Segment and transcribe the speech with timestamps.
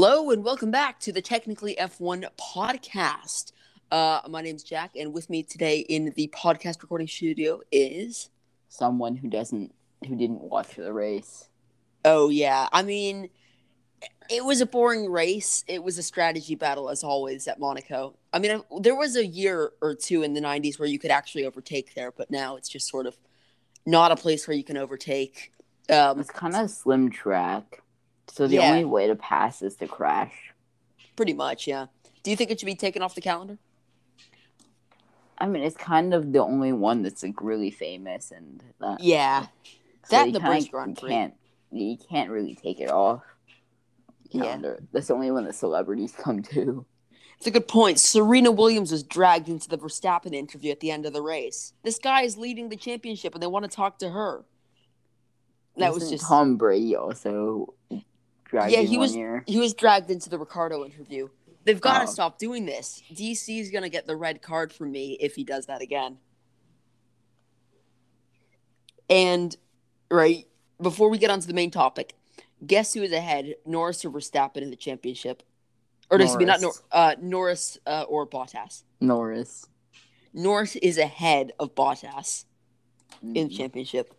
[0.00, 3.50] Hello and welcome back to the Technically F1 podcast.
[3.90, 8.30] Uh, my name's Jack, and with me today in the podcast recording studio is.
[8.68, 9.74] Someone who doesn't,
[10.06, 11.48] who didn't watch the race.
[12.04, 12.68] Oh, yeah.
[12.72, 13.28] I mean,
[14.30, 15.64] it was a boring race.
[15.66, 18.14] It was a strategy battle, as always, at Monaco.
[18.32, 21.44] I mean, there was a year or two in the 90s where you could actually
[21.44, 23.16] overtake there, but now it's just sort of
[23.84, 25.52] not a place where you can overtake.
[25.90, 27.82] Um, It's kind of a slim track,
[28.30, 28.70] so the Yeah.
[28.70, 30.52] only way to pass is to crash.
[31.16, 31.86] pretty much, yeah.
[32.22, 33.58] Do you think it should be taken off the calendar?
[35.38, 39.46] I mean, it's kind of the only one that's like really famous, and that, Yeah.
[40.04, 41.08] so That the British Grand Prix.
[41.10, 41.34] Can't
[41.70, 43.22] you can't really take it off?
[44.30, 44.42] Yeah.
[44.44, 44.82] Calendar.
[44.92, 46.86] That's the only one that celebrities come to.
[47.36, 48.00] It's a good point.
[48.00, 51.72] Serena Williams was dragged into the Verstappen interview at the end of the race.
[51.84, 54.44] This guy is leading the championship, and they want to talk to her.
[55.76, 57.74] That was just Tom Brady also
[58.48, 59.44] dragged Yeah, in he was- year.
[59.46, 61.28] he was dragged into the Ricciardo interview.
[61.64, 62.12] They've got to Oh.
[62.12, 63.02] stop doing this.
[63.12, 66.18] DC is gonna get the red card from me if he does that again.
[69.10, 69.56] And
[70.10, 70.46] right
[70.80, 72.14] before we get on to the main topic,
[72.66, 75.42] guess who is ahead, Norris or Verstappen in the championship?
[76.10, 76.82] Or excuse me, not Nor- Norris.
[76.90, 78.82] uh, Norris uh, or Bottas.
[79.00, 79.66] Norris
[80.32, 82.44] Norris is ahead of Bottas
[83.22, 83.56] in the Mhm.
[83.56, 84.14] championship.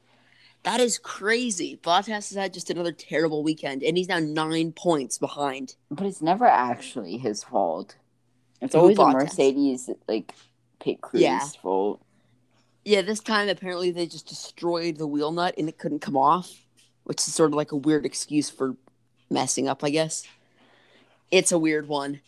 [0.63, 1.79] That is crazy.
[1.81, 5.75] Bottas has had just another terrible weekend, and he's now nine points behind.
[5.89, 7.95] But it's never actually his fault.
[8.61, 10.33] It's Who always a Mercedes like
[10.79, 11.39] pit crew's Yeah.
[11.61, 12.01] fault.
[12.83, 16.65] Yeah, this time apparently they just destroyed the wheel nut and it couldn't come off,
[17.03, 18.75] which is sort of like a weird excuse for
[19.29, 20.23] messing up, I guess.
[21.31, 22.19] It's a weird one.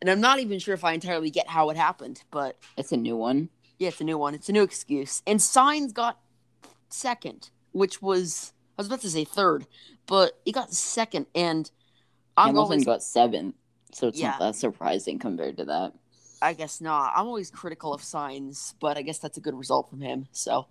[0.00, 2.96] And I'm not even sure if I entirely get how it happened, but It's a
[2.96, 3.50] new one.
[3.78, 4.34] yeah, it's a new one.
[4.34, 5.22] It's a new excuse.
[5.26, 6.18] And Sainz got
[6.88, 9.66] second, which was I was about to say third,
[10.06, 11.70] but he got second and
[12.36, 13.54] I'm Hamilton always got seventh,
[13.92, 14.30] so it's Yeah.
[14.30, 15.92] not that surprising compared to that.
[16.40, 17.12] I guess not.
[17.16, 20.28] I'm always critical of Sainz, but I guess that's a good result from him.
[20.32, 20.66] So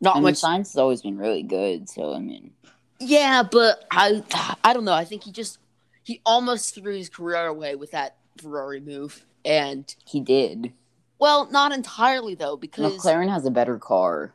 [0.00, 1.88] not I mean, much science has always been really good.
[1.88, 2.52] So I mean,
[3.00, 4.22] Yeah, but I
[4.62, 4.92] I don't know.
[4.92, 5.58] I think he just
[6.04, 9.24] he almost threw his career away with that Ferrari move.
[9.44, 10.72] And he did.
[11.18, 14.34] well, not entirely though, because McLaren has a better car.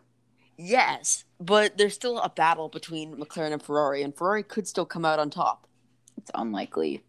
[0.58, 5.04] yes, but there's still a battle between McLaren and Ferrari, and Ferrari could still come
[5.04, 5.68] out on top.
[6.18, 7.04] It's unlikely.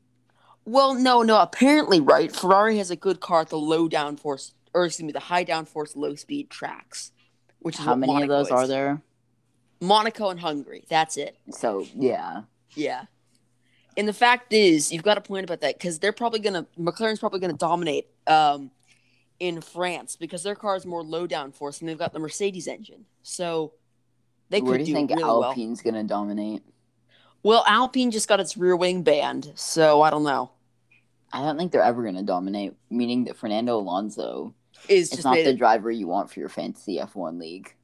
[0.65, 1.41] Well, no, no.
[1.41, 2.35] Apparently, right.
[2.35, 5.95] Ferrari has a good car at the low downforce, or excuse me, the high downforce,
[5.95, 7.13] low speed tracks.
[7.61, 9.03] Which is How many Monaco of those are there?
[9.81, 10.85] Monaco and Hungary.
[10.89, 11.37] That's it.
[11.51, 12.43] So yeah,
[12.75, 13.05] Yeah.
[13.97, 17.21] And the fact is, you've got a point about that because they're probably gonna McLaren's
[17.21, 18.71] probably gonna dominate um,
[19.39, 22.67] in France because their car is more low down force and they've got the Mercedes
[22.67, 23.73] engine, so
[24.51, 25.45] they where could do you do think really well.
[25.45, 26.63] Alpine's gonna dominate?
[27.43, 30.51] Well, Alpine just got its rear wing banned, so I don't know.
[31.33, 32.75] I don't think they're ever gonna dominate.
[32.91, 34.55] Meaning that Fernando Alonso
[34.89, 37.75] Is just not made the driver you want for your fantasy F1 league.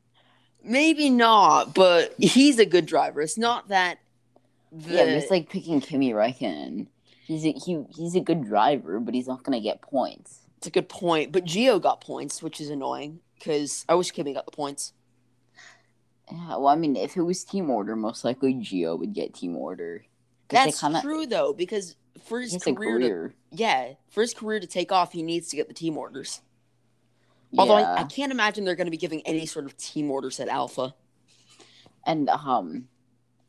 [0.63, 3.21] maybe not, but he's a good driver.
[3.23, 3.99] It's not that.
[4.73, 6.87] The, Yeah, it's like picking Kimi Räikkönen.
[7.27, 10.41] He's a, he he's a good driver, but he's not gonna get points.
[10.59, 14.33] it's a good point, but Gio got points, which is annoying because I wish Kimi
[14.35, 14.93] got the points.
[16.31, 19.57] Yeah, well, I mean, if it was team order, most likely Gio would get team
[19.57, 20.05] order.
[20.49, 24.67] That's kinda- true though, because for his a career, to- yeah, for his career to
[24.67, 26.41] take off, he needs to get the team orders.
[27.59, 27.95] Although yeah.
[27.95, 30.49] I, I can't imagine they're going to be giving any sort of team orders at
[30.49, 30.95] Alfa.
[32.07, 32.89] and um,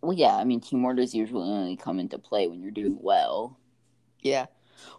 [0.02, 3.58] well, yeah, I mean, team orders usually only come into play when you're doing well.
[4.22, 4.48] Yeah.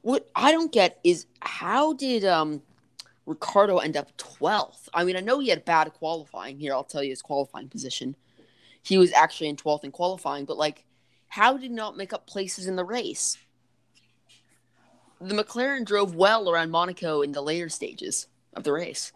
[0.02, 2.62] What I don't get is how did um
[3.26, 4.88] Ricciardo end up 12th?
[4.92, 6.58] I mean, I know he had bad qualifying.
[6.58, 8.16] Here, I'll tell you his qualifying position.
[8.82, 10.84] He was actually in 12th in qualifying, but like,
[11.28, 13.38] how did he not make up places in the race?
[15.20, 19.12] The McLaren drove well around Monaco in the later stages of the race.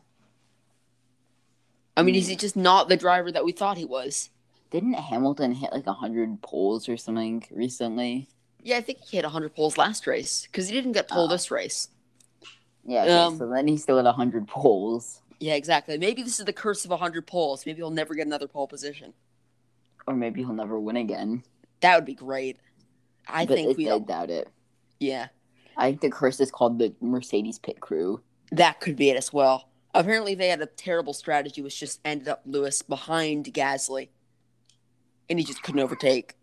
[1.97, 2.41] I mean, is he hmm.
[2.41, 4.31] just not the driver that we thought he was?
[4.71, 8.29] Didn't Hamilton hit like hundred poles or something recently?
[8.63, 11.29] Yeah, I think he hit 100 poles last race because he didn't get pole Oh.
[11.29, 11.89] this race.
[12.87, 15.99] Yeah, okay, Um, so then he's still had hundred poles, Yeah, exactly.
[15.99, 17.67] Maybe this is the curse of 100 poles.
[17.67, 19.13] Maybe he'll never get another pole position.
[20.07, 21.43] or maybe he'll never win again.
[21.81, 22.59] That would be great.
[23.29, 24.49] I but think we I doubt it.
[25.01, 25.29] yeah,
[25.77, 28.21] I think the curse is called the Mercedes pit crew.
[28.53, 29.69] that could be it as well.
[29.95, 34.09] Apparently, they had a terrible strategy, which just ended up Lewis behind Gasly,
[35.29, 36.35] and he just couldn't overtake.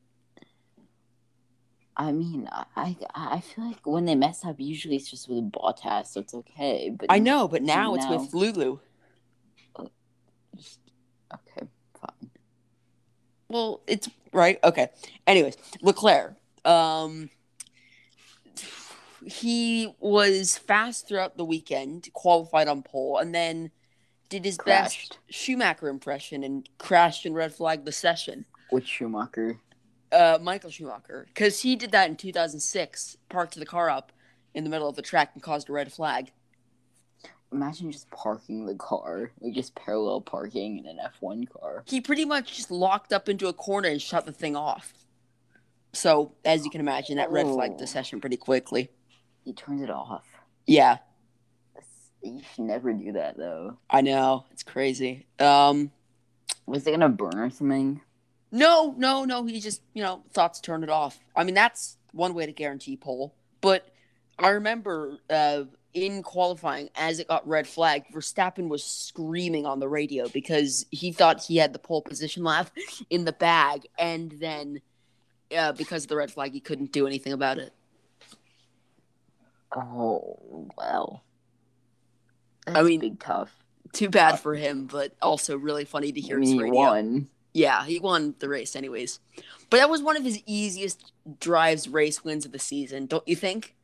[1.95, 6.07] I mean, I I feel like when they mess up, usually it's just with Bottas,
[6.07, 6.91] so it's okay.
[6.97, 8.79] But I know, but now it's with Lulu.
[10.55, 10.79] Just,
[11.33, 11.67] okay,
[11.99, 12.29] fine.
[13.47, 14.59] Well, it's right.
[14.63, 14.89] Okay.
[15.27, 16.35] Anyways, Leclerc.
[16.65, 17.29] Um,
[19.25, 23.71] he was fast throughout the weekend, qualified on pole, and then
[24.29, 25.09] did his Crashed.
[25.11, 28.45] best Schumacher impression and crashed and red flagged the session.
[28.71, 29.59] Which Schumacher?
[30.13, 34.11] Uh, Michael Schumacher, because he did that in 2006, parked the car up
[34.53, 36.31] in the middle of the track and caused a red flag.
[37.51, 41.83] Imagine just parking the car, like just parallel parking in an F1 car.
[41.87, 44.93] He pretty much just locked up into a corner and shut the thing off.
[45.93, 47.87] So, as you can imagine, that red flagged the Oh.
[47.87, 48.89] session pretty quickly.
[49.43, 50.25] He turns it off.
[50.65, 50.99] Yeah,
[52.23, 53.77] You should never do that though.
[53.89, 54.45] I know.
[54.51, 55.25] It's crazy.
[55.39, 55.91] Um,
[56.65, 57.99] Was it gonna burn or something?
[58.53, 59.45] No, no, no.
[59.45, 61.19] He just, you know, thought to turn it off.
[61.35, 63.33] I mean, that's one way to guarantee pole.
[63.61, 63.89] But
[64.37, 65.63] I remember uh,
[65.93, 71.11] in qualifying, as it got red flag, Verstappen was screaming on the radio because he
[71.11, 72.69] thought he had the pole position lap
[73.09, 74.81] in the bag, and then
[75.55, 77.73] uh, because of the red flag, he couldn't do anything about it.
[79.75, 81.23] Oh well.
[82.67, 83.51] I mean, big tough.
[83.93, 87.29] Too bad for him, but also really funny to I hear mean, his he won.
[87.53, 89.19] Yeah, he won the race anyways.
[89.69, 93.35] But that was one of his easiest drives race wins of the season, don't you
[93.35, 93.75] think?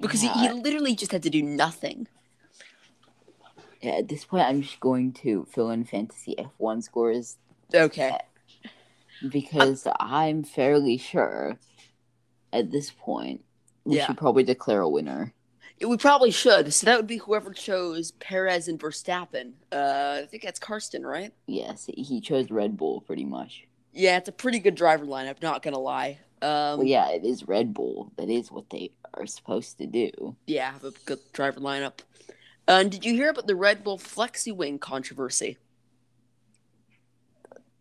[0.00, 2.08] Because he, he literally just had to do nothing.
[3.80, 7.36] Yeah, at this point, I'm just going to fill in fantasy F1 scores
[7.74, 8.16] Okay.
[9.28, 11.58] because I'm fairly sure
[12.52, 13.44] at this point
[13.84, 14.06] we Yeah.
[14.06, 15.34] should probably declare a winner.
[15.80, 16.72] We probably should.
[16.72, 19.52] So that would be whoever chose Perez and Verstappen.
[19.72, 21.32] Uh, I think that's Karsten, right?
[21.46, 23.66] Yes, he chose Red Bull pretty much.
[23.92, 26.18] Yeah, it's a pretty good driver lineup, not gonna lie.
[26.42, 28.12] Um, well, yeah, it is Red Bull.
[28.16, 30.36] That is what they are supposed to do.
[30.46, 32.00] yeah, have a good driver lineup.
[32.66, 35.58] Uh, and did you hear about the Red Bull Flexi Wing controversy?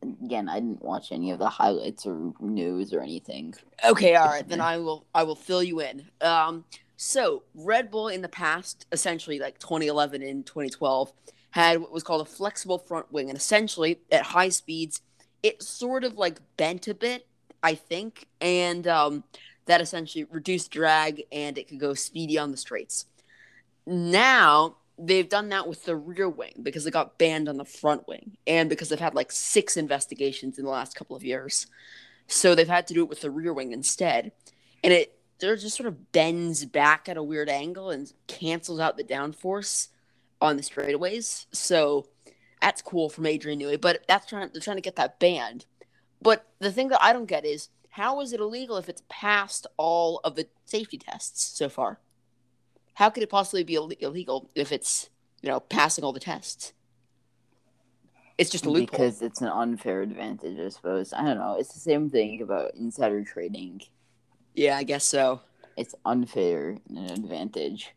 [0.02, 3.56] Again, I didn't watch any of the highlights or news or anything.
[3.86, 6.08] Okay, all right, then I will I will fill you in.
[6.20, 6.66] Um,
[7.04, 11.12] so Red Bull in the past, essentially like 2011 and 2012,
[11.52, 15.02] had what was called a flexible front wing, and essentially at high speeds,
[15.44, 17.28] it sort of like bent a bit,
[17.62, 19.26] I think, and um,
[19.66, 23.06] that essentially reduced drag and it could go speedy on the straights.
[23.86, 28.08] Now they've done that with the rear wing because it got banned on the front
[28.08, 31.68] wing, and because they've had like six investigations in the last couple of years.
[32.28, 34.32] So they've had to do it with the rear wing instead.
[34.82, 38.98] And it there just sort of bends back at a weird angle and cancels out
[38.98, 39.90] the downforce
[40.42, 41.46] on the straightaways.
[41.52, 42.08] So
[42.62, 45.66] that's cool from Adrian Newey, but that's trying they're trying to get that banned.
[46.22, 49.68] But the thing that I don't get is how is it illegal if it's passed
[49.78, 52.00] all of the safety tests so far?
[52.96, 55.10] How could it possibly be Ill- illegal if it's,
[55.42, 56.74] you know, passing all the tests?
[58.38, 58.88] It's just a loophole.
[58.88, 61.14] Because it's an unfair advantage, I suppose.
[61.14, 61.56] I don't know.
[61.60, 63.82] It's the same thing about insider trading.
[64.56, 65.42] Yeah, I guess so.
[65.78, 67.94] It's unfair and an advantage.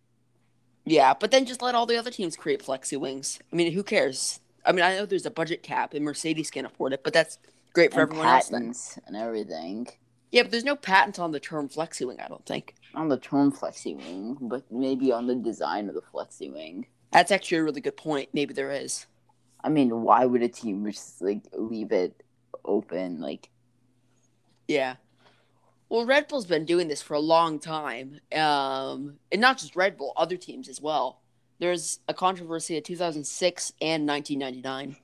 [0.84, 3.38] Yeah, but then just let all the other teams create flexi wings.
[3.52, 4.40] I mean, who cares?
[4.64, 7.38] I mean, I know there's a budget cap and Mercedes can't afford it, but that's
[7.72, 8.48] great for and everyone else.
[8.48, 8.60] Then.
[8.60, 9.88] patents and everything.
[10.32, 12.18] Yeah, but there's no patent on the term flexi wing.
[12.20, 16.02] I don't think On the term flexi wing, but maybe on the design of the
[16.02, 16.86] flexi wing.
[17.12, 18.28] that's actually a really good point.
[18.32, 19.06] Maybe there is.
[19.62, 22.22] I mean, why would a team just like leave it
[22.64, 23.20] open?
[23.20, 23.50] Like,
[24.68, 24.96] Yeah.
[25.88, 29.96] Well, Red Bull's been doing this for a long time, um, and not just Red
[29.96, 31.20] Bull, other teams as well.
[31.58, 34.96] There's a controversy of 2006 and 1999.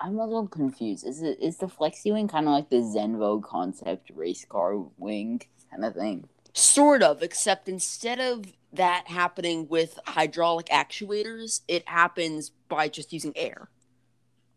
[0.00, 1.06] I'm a little confused.
[1.06, 5.42] Is it is the flexi wing kind of like the Zenvo concept race car wing
[5.70, 6.28] kind of thing?
[6.52, 13.32] Sort of, except instead of that happening with hydraulic actuators, it happens by just using
[13.36, 13.68] air.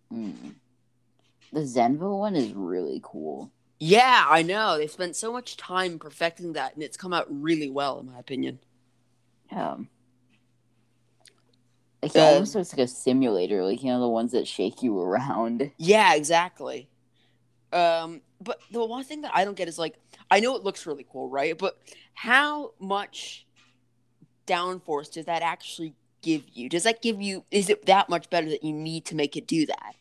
[0.10, 0.32] Hmm.
[1.52, 3.52] The Zenvo one is really cool.
[3.80, 4.78] Yeah, I know.
[4.78, 8.20] They've spent so much time perfecting that, and it's come out really well, in my
[8.20, 8.60] opinion.
[9.52, 9.78] Yeah.
[12.02, 14.82] Like it Uh, almost looks like a simulator, like you know the ones that shake
[14.84, 15.72] you around.
[15.78, 16.90] Yeah, exactly.
[17.74, 19.96] Um, but the one thing that I don't get is like,
[20.32, 21.58] I know it looks really cool, right?
[21.58, 21.78] But
[22.14, 23.48] how much
[24.48, 26.70] downforce does that actually give you?
[26.70, 27.46] Does that give you?
[27.52, 29.96] Is it that much better that you need to make it do that?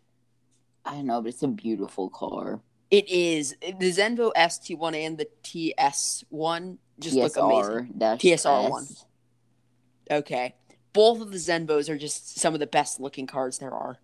[0.87, 2.62] I don't know, but it's a beautiful car.
[2.90, 7.93] It is the Zenvo ST1 and the TS1 just look amazing.
[7.95, 8.87] TSR dash TSR one.
[10.11, 10.55] Okay,
[10.93, 13.99] both of the Zenvos are just some of the best looking cars there are.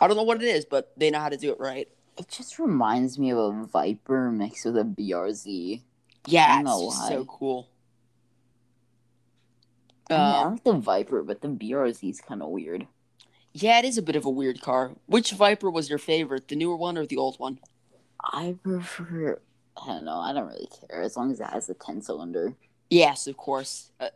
[0.00, 1.88] I don't know what it is, but they know how to do it right.
[2.16, 5.82] It just reminds me of a Viper mixed with a BRZ.
[6.26, 7.68] Yeah, it's so cool.
[10.10, 12.86] I, mean, I Um, like the Viper, but the BRZ is kind of weird.
[13.52, 14.92] yeah, it is a bit of a weird car.
[15.06, 17.58] Which Viper was your favorite, the newer one or the old one?
[18.32, 19.40] I prefer.
[19.76, 20.18] I don't know.
[20.18, 22.54] I don't really care as long as it has a ten cylinder.
[22.90, 23.90] Yes, of course.
[23.98, 24.08] Uh,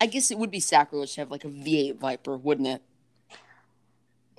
[0.00, 2.82] I guess it would be sacrilege to have like a V8 Viper, wouldn't it?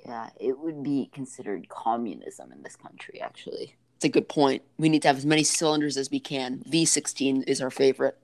[0.06, 3.74] Yeah, it would be considered communism in this country, actually.
[3.96, 4.62] It's a good point.
[4.78, 6.62] We need to have as many cylinders as we can.
[6.68, 8.16] V16 is our favorite.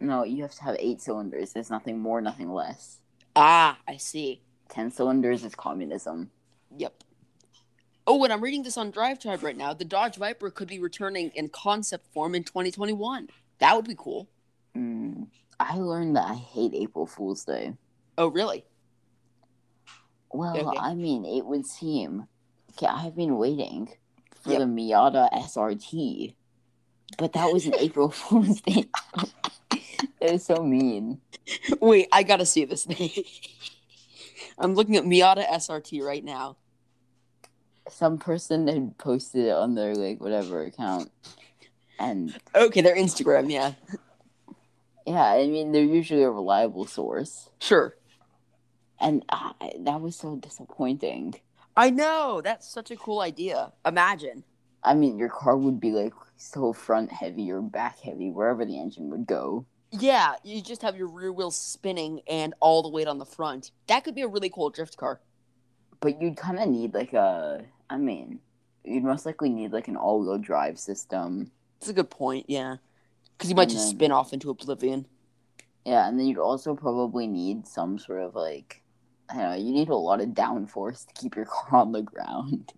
[0.00, 1.52] No, you have to have eight cylinders.
[1.52, 2.98] There's nothing more, nothing less.
[3.34, 4.42] Ah, I see.
[4.68, 6.30] Ten cylinders is communism.
[6.76, 7.02] Yep.
[8.10, 9.74] Oh, and I'm reading this on DriveTribe right now.
[9.74, 13.28] The Dodge Viper could be returning in concept form in 2021.
[13.58, 14.26] That would be cool.
[14.74, 15.26] Mm,
[15.60, 17.74] I learned that I hate April Fool's Day.
[18.16, 18.64] Oh, really?
[20.32, 20.78] Well, Okay.
[20.80, 22.26] I mean, it would seem.
[22.72, 23.90] Okay, I've been waiting
[24.40, 24.60] for Yep.
[24.60, 26.34] the Miata SRT,
[27.18, 28.86] but that was an April Fool's Day.
[30.20, 31.20] that is so mean.
[31.78, 33.10] Wait, I gotta see this thing.
[34.58, 36.56] I'm looking at Miata SRT right now.
[37.90, 41.10] Some person had posted it on their like whatever account,
[41.98, 43.72] and Okay, their Instagram, yeah.
[45.06, 47.96] yeah, I mean they're usually a reliable source, Sure.
[49.00, 49.24] and
[49.80, 51.34] that was so disappointing.
[51.76, 52.40] I know.
[52.42, 53.72] That's such a cool idea.
[53.86, 54.42] Imagine.
[54.82, 58.78] I mean, your car would be like so front heavy or back heavy, wherever the
[58.80, 59.64] engine would go.
[59.92, 63.70] Yeah, you just have your rear wheels spinning and all the weight on the front.
[63.86, 65.20] That could be a really cool drift car.
[66.00, 68.40] But you'd kind of need like a, I mean,
[68.84, 71.50] you'd most likely need like an all-wheel drive system.
[71.80, 72.76] That's a good point, yeah.
[73.36, 75.06] Because you might And just then- spin off into oblivion.
[75.84, 78.82] Yeah, and then you'd also probably need some sort of like,
[79.30, 82.02] I don't know, you need a lot of downforce to keep your car on the
[82.02, 82.72] ground.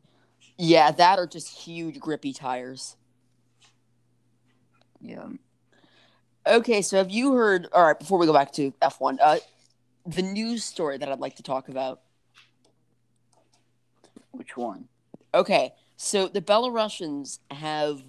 [0.56, 2.96] Yeah, that or just huge grippy tires.
[5.00, 5.28] Yeah.
[6.46, 7.66] Okay, so have you heard?
[7.72, 9.38] All right, before we go back to F1, uh,
[10.06, 12.02] the news story that I'd like to talk about.
[14.32, 14.88] Which one?
[15.34, 18.02] Okay, so the Belarusians have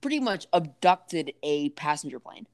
[0.00, 2.46] pretty much abducted a passenger plane.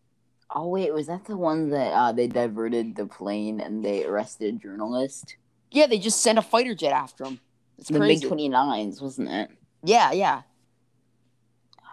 [0.55, 4.55] Oh wait, was that the one that uh, they diverted the plane and they arrested
[4.55, 5.37] a journalist?
[5.71, 7.41] Yeah, they just sent a fighter jet after him.
[7.79, 8.27] It's the crazy.
[8.29, 9.51] MiG 29s, wasn't it?
[9.85, 10.43] yeah, yeah.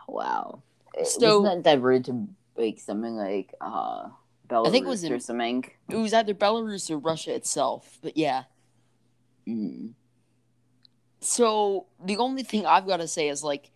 [0.07, 0.63] Wow.
[0.93, 2.27] It- So- wasn't that diverted to
[2.62, 4.10] like something like uh
[4.50, 5.69] Belarus think it was in- or something?
[5.89, 8.43] It was either Belarus or Russia itself, but yeah.
[9.48, 9.93] Mm.
[11.19, 13.71] So the only thing I've got to say is like,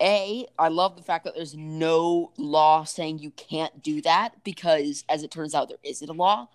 [0.00, 5.04] a, I love the fact that there's no law saying you can't do that because,
[5.08, 6.48] as it turns out, there isn't a law.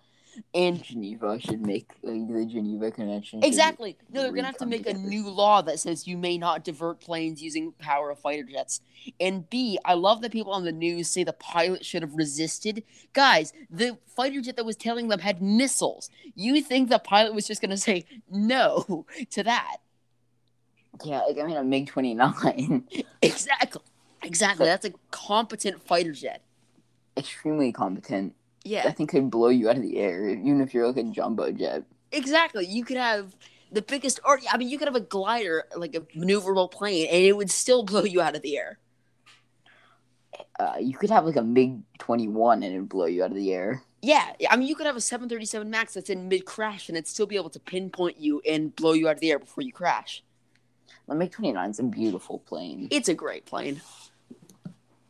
[0.54, 3.42] And Geneva should make like the Geneva Convention.
[3.42, 6.62] exactly, no, they're gonna have to make a new law that says you may not
[6.62, 8.80] divert planes using power of fighter jets.
[9.18, 12.84] And B, I love that people on the news say the pilot should have resisted.
[13.14, 16.08] Guys, the fighter jet that was tailing them had missiles.
[16.36, 19.78] You think the pilot was just gonna say no to that?
[21.04, 22.84] Yeah, like I mean a MiG 29.
[23.22, 23.82] Exactly.
[24.22, 24.66] Exactly.
[24.66, 26.42] That's a competent fighter jet.
[27.16, 28.34] Extremely competent.
[28.64, 28.84] Yeah.
[28.86, 31.50] I think could blow you out of the air, even if you're like a jumbo
[31.52, 31.84] jet.
[32.12, 32.66] exactly.
[32.66, 33.34] You could have
[33.72, 37.24] the biggest, or I mean, you could have a glider, like a maneuverable plane, and
[37.24, 38.78] it would still blow you out of the air.
[40.58, 43.52] Uh, you could have like a MiG 21 and it'd blow you out of the
[43.52, 43.82] air.
[44.02, 47.08] Yeah, I mean, you could have a 737 Max that's in mid crash, and it'd
[47.08, 49.72] still be able to pinpoint you and blow you out of the air before you
[49.72, 50.22] crash.
[51.08, 52.88] The MiG 29 is a beautiful plane.
[52.90, 53.80] It's a great plane.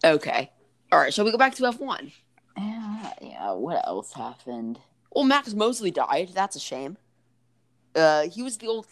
[0.04, 0.50] Okay.
[0.92, 2.12] All right, shall we go back to F1?
[2.56, 3.52] Yeah, yeah.
[3.52, 4.78] What else happened?
[5.12, 6.30] Well, Max Mosley died.
[6.34, 6.96] That's a shame.
[7.96, 8.86] Uh, he was the old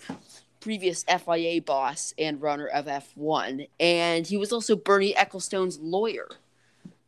[0.61, 6.29] previous FIA boss and runner of F1, and he was also Bernie Ecclestone's lawyer,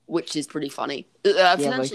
[0.07, 1.09] which is pretty funny.
[1.25, 1.93] Uh, but-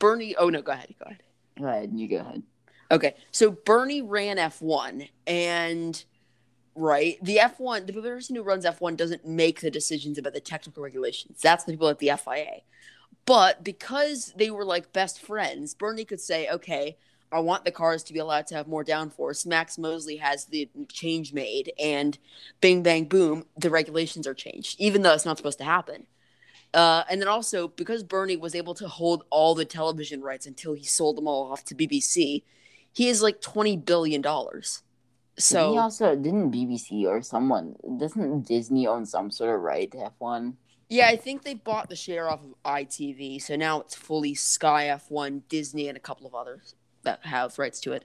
[0.00, 0.34] Bernie.
[0.36, 0.94] Oh no, go ahead.
[0.98, 1.22] Go ahead.
[1.58, 2.42] Go ahead, you go ahead.
[2.90, 6.04] Okay, so Bernie ran F1, and
[6.78, 10.82] right, the F1, the person who runs F1 doesn't make the decisions about the technical
[10.82, 11.40] regulations.
[11.42, 12.60] That's the people at the FIA.
[13.26, 16.96] But because they were like best friends, Bernie could say, okay,
[17.30, 19.46] I want the cars to be allowed to have more downforce.
[19.46, 22.16] Max Mosley has the change made, and
[22.60, 26.06] bing, bang, boom, the regulations are changed, even though it's not supposed to happen.
[26.72, 30.74] Uh, and then also, because Bernie was able to hold all the television rights until
[30.74, 32.42] he sold them all off to BBC,
[32.92, 34.22] he is like $20 billion.
[35.38, 40.10] So, he also didn't BBC or someone doesn't Disney own some sort of right to
[40.20, 40.54] F1?
[40.88, 43.42] yeah, I think they bought the share off of ITV.
[43.42, 47.80] So now it's fully Sky F1, Disney, and a couple of others that have rights
[47.80, 48.04] to it.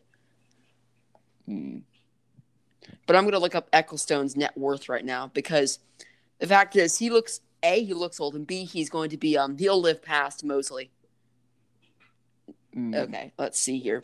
[1.45, 1.79] Hmm.
[3.05, 5.79] But I'm gonna look up Ecclestone's net worth right now because
[6.39, 9.37] the fact is he looks a he looks old and b he's going to be
[9.37, 10.91] um he'll live past Mosley.
[12.73, 12.93] Hmm.
[12.93, 14.03] Okay, let's see here.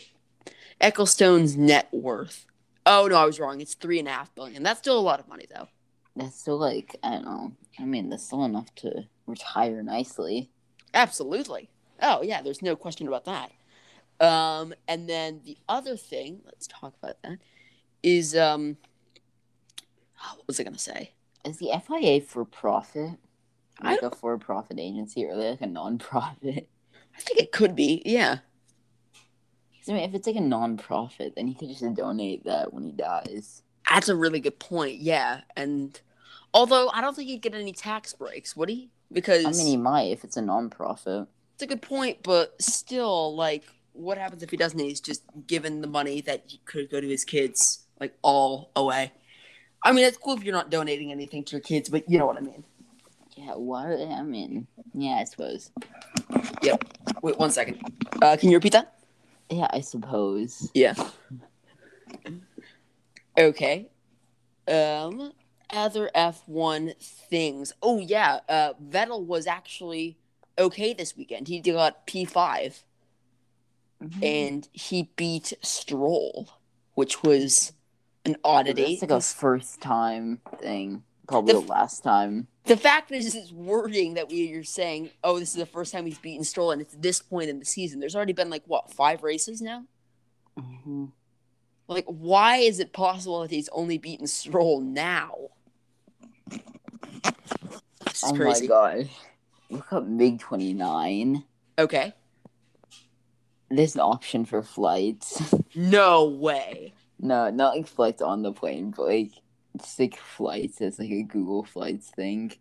[0.79, 2.45] Ecclestone's net worth.
[2.86, 3.62] Oh no, I was wrong.
[3.62, 4.63] It's three and a half billion.
[4.63, 5.67] That's still a lot of money though.
[6.15, 7.51] That's still like I don't know.
[7.79, 10.50] I mean, that's still enough to retire nicely.
[10.93, 11.69] Absolutely.
[12.01, 13.51] Oh yeah, there's no question about that.
[14.19, 17.38] Um, and then the other thing, let's talk about that,
[18.03, 18.77] is um,
[20.21, 21.13] oh, what was I gonna say?
[21.45, 23.12] Is the FIA for profit?
[23.81, 26.67] Like a for profit agency or like a non profit?
[27.15, 28.01] I think it could be.
[28.05, 28.39] Yeah.
[29.89, 32.84] I mean, if it's like a non profit, then he could just donate that when
[32.84, 33.63] he dies.
[33.89, 35.00] That's a really good point.
[35.00, 36.00] Yeah, and
[36.53, 38.89] although I don't think he'd get any tax breaks, would he?
[39.12, 41.27] Because I mean, he might if it's a non profit.
[41.55, 44.79] it's a good point, but still, like, what happens if he doesn't?
[44.79, 49.12] He's just given the money that he could go to his kids, like, all away.
[49.84, 52.27] I mean, it's cool if you're not donating anything to your kids, but you know
[52.27, 52.63] what I mean.
[53.36, 53.88] Yeah, what?
[53.88, 55.72] I mean, yeah, I suppose.
[56.62, 56.84] Yep.
[57.24, 57.81] Wait one second.
[58.22, 58.98] Uh, can you repeat that?
[59.49, 60.69] Yeah, I suppose.
[60.73, 60.93] Yeah.
[63.37, 63.89] Okay.
[64.67, 65.31] Um,
[65.71, 67.73] other F1 things.
[67.81, 70.17] Oh yeah, uh, Vettel was actually
[70.57, 71.47] okay this weekend.
[71.47, 72.83] He got P5
[74.01, 74.23] Mhm.
[74.23, 76.47] and he beat Stroll,
[76.93, 77.73] which was
[78.25, 78.93] an oddity.
[78.93, 81.03] It's like a first time thing.
[81.27, 82.47] Probably The the, last time.
[82.69, 86.05] The fact is, it's wording that we are saying, oh, this is the first time
[86.05, 87.99] he's beaten Stroll, and it's this point in the season.
[87.99, 89.83] There's already been like what five races now.
[90.57, 91.05] hmm
[91.88, 95.33] Like, why is it possible that he's only beaten Stroll now?
[98.05, 98.67] This is Oh crazy.
[98.67, 99.09] my god.
[99.69, 101.43] Look up MiG 29.
[101.77, 102.13] Okay.
[103.69, 105.53] There's an option for flights.
[105.75, 106.93] No way.
[107.19, 109.31] no, not like flights on the plane, but like
[109.97, 110.81] like flights.
[110.81, 112.53] It's like a Google Flights thing.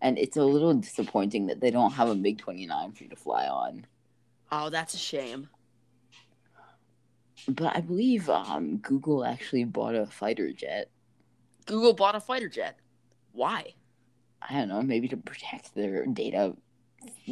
[0.00, 3.16] And it's a little disappointing that they don't have a MiG 29 for you to
[3.16, 3.86] fly on.
[4.52, 5.48] Oh, that's a shame.
[7.48, 10.90] But I believe um, Google actually bought a fighter jet.
[11.66, 12.78] Google bought a fighter jet.
[13.32, 13.74] Why?
[14.48, 16.54] I don't know, maybe to protect their data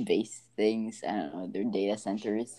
[0.05, 1.03] base things.
[1.07, 2.57] I don't know, their data centers.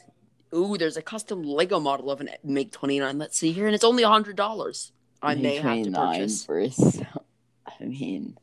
[0.54, 3.18] Ooh, there's a custom Lego model of an MiG 29.
[3.18, 4.92] Let's see here, and it's only $100.
[5.26, 7.02] I may have to MiG-29 purchase.
[7.82, 8.38] I mean,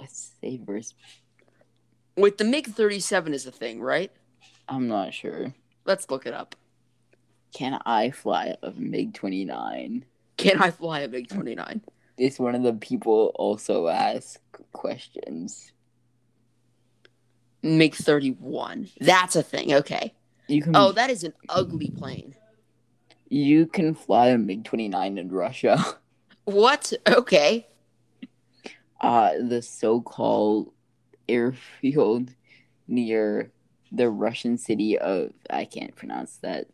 [0.00, 0.60] let's say.
[2.16, 4.12] Wait, the MiG 37 is a thing, right?
[4.68, 5.54] I'm not sure.
[5.84, 6.54] Let's look it up.
[7.54, 10.04] Can I fly a MiG 29?
[10.36, 11.80] Can I fly a MiG 29?
[12.18, 14.40] It's one of the people also ask
[14.72, 15.72] questions.
[17.62, 18.88] MiG 31.
[19.00, 19.72] That's a thing.
[19.74, 20.14] Okay.
[20.46, 22.34] You can Oh, that is an ugly plane.
[23.30, 25.84] you can fly a MiG 29 in Russia.
[26.48, 26.94] What?
[27.06, 27.66] Okay.
[29.02, 30.72] Uh, the so-called
[31.28, 32.30] airfield
[32.88, 33.52] near
[33.92, 36.68] the Russian city of I can't pronounce that.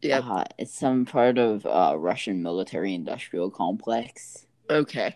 [0.00, 0.18] Yeah.
[0.18, 4.48] Uh, it's some part of uh, Russian military industrial complex.
[4.68, 5.14] Okay.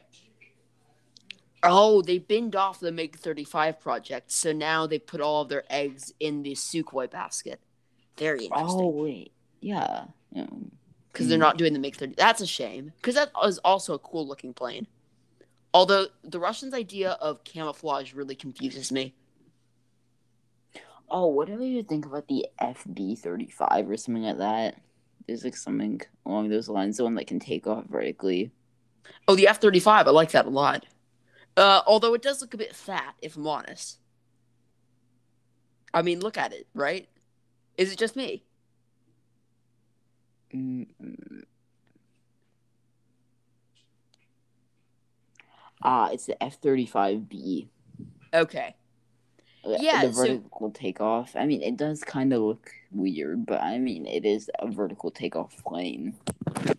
[1.64, 5.64] Oh, they binned off the MiG 35 project, so now they put all of their
[5.68, 7.60] eggs in the Sukhoi basket.
[8.16, 8.80] Very interesting.
[8.80, 10.04] Oh wait, yeah.
[10.30, 10.46] yeah.
[11.16, 12.14] Because they're not doing the MiG 30.
[12.14, 14.86] That's a shame because that is also a cool looking plane.
[15.72, 19.14] Although the Russians' idea of camouflage really confuses me.
[21.08, 24.76] Oh, what whatever you think about the FB thirty five or something like that.
[25.26, 28.50] There's like something along those lines, the one that can take off vertically.
[29.26, 30.84] Oh, the F 35, I like that a lot.
[31.56, 33.98] Uh, although it does look a bit fat, if I'm honest.
[35.94, 37.08] I mean, look at it, right?
[37.78, 38.44] Is it just me?
[45.82, 47.68] Ah, it's the F thirty five B.
[48.32, 48.74] Okay.
[49.64, 51.34] Yeah, the so- vertical takeoff.
[51.36, 55.10] I mean, it does kind of look weird, but I mean, it is a vertical
[55.10, 56.14] takeoff plane.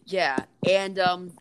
[0.06, 1.34] Yeah, and um,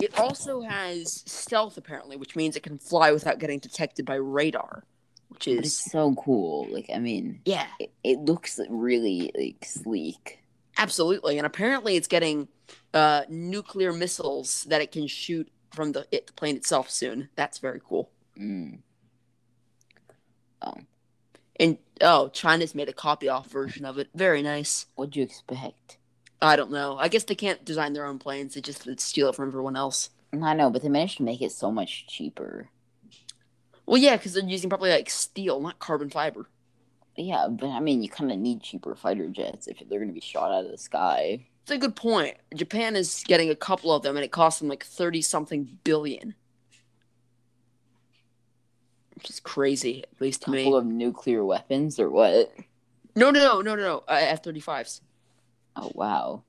[0.00, 4.84] it also has stealth apparently, which means it can fly without getting detected by radar,
[5.28, 6.68] which is so cool.
[6.70, 10.38] Like, I mean, yeah, it, it looks really like sleek.
[10.76, 11.38] Absolutely.
[11.38, 12.48] And apparently, it's getting
[12.94, 17.28] uh, nuclear missiles that it can shoot from the, it, the plane itself soon.
[17.36, 18.10] That's very cool.
[18.38, 18.78] Mm.
[20.62, 20.74] Oh,
[21.58, 24.08] And oh, China's made a copy off version of it.
[24.14, 24.86] Very nice.
[24.94, 25.98] what'd you expect?
[26.40, 26.96] I don't know.
[26.98, 28.54] I guess they can't design their own planes.
[28.54, 30.10] They just steal it from everyone else.
[30.42, 32.68] I know, but they managed to make it so much cheaper.
[33.86, 36.48] Well, yeah, because they're using probably like steel, not carbon fiber.
[37.16, 40.14] Yeah, but I mean, you kind of need cheaper fighter jets if they're going to
[40.14, 41.46] be shot out of the sky.
[41.62, 42.36] It's a good point.
[42.54, 46.34] Japan is getting a couple of them, and it costs them like thirty something billion,
[49.14, 50.64] which is crazy, at least to me.
[50.64, 52.52] Couple of nuclear weapons or what?
[53.16, 54.04] No, no, no, no, no, no.
[54.06, 55.00] Uh, F thirty fives.
[55.74, 56.42] Oh wow.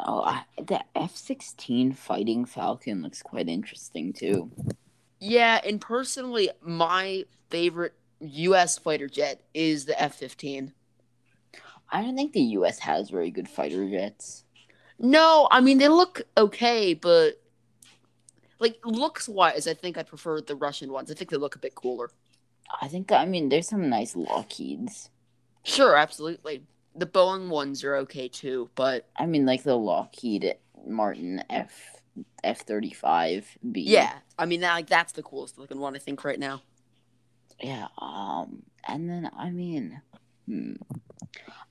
[0.00, 4.50] Oh, I, the F sixteen fighting Falcon looks quite interesting too.
[5.20, 8.78] Yeah, and personally, my favorite U.S.
[8.78, 10.72] fighter jet is the F-15.
[11.90, 12.80] I don't think the U.S.
[12.80, 14.44] has very good fighter jets.
[14.98, 17.40] No, I mean they look okay, but
[18.58, 21.10] like looks wise, I think I prefer the Russian ones.
[21.10, 22.10] I think they look a bit cooler.
[22.82, 25.08] I think I mean there's some nice Lockheeds.
[25.62, 26.64] Sure, absolutely.
[26.96, 32.02] The Boeing ones are okay too, but I mean like the Lockheed Martin F
[32.42, 33.82] F thirty five B.
[33.82, 36.62] yeah, I mean that, like that's the coolest looking one I think right now.
[37.60, 37.88] Yeah.
[37.98, 38.62] Um.
[38.86, 40.00] And then I mean,
[40.46, 40.74] hmm,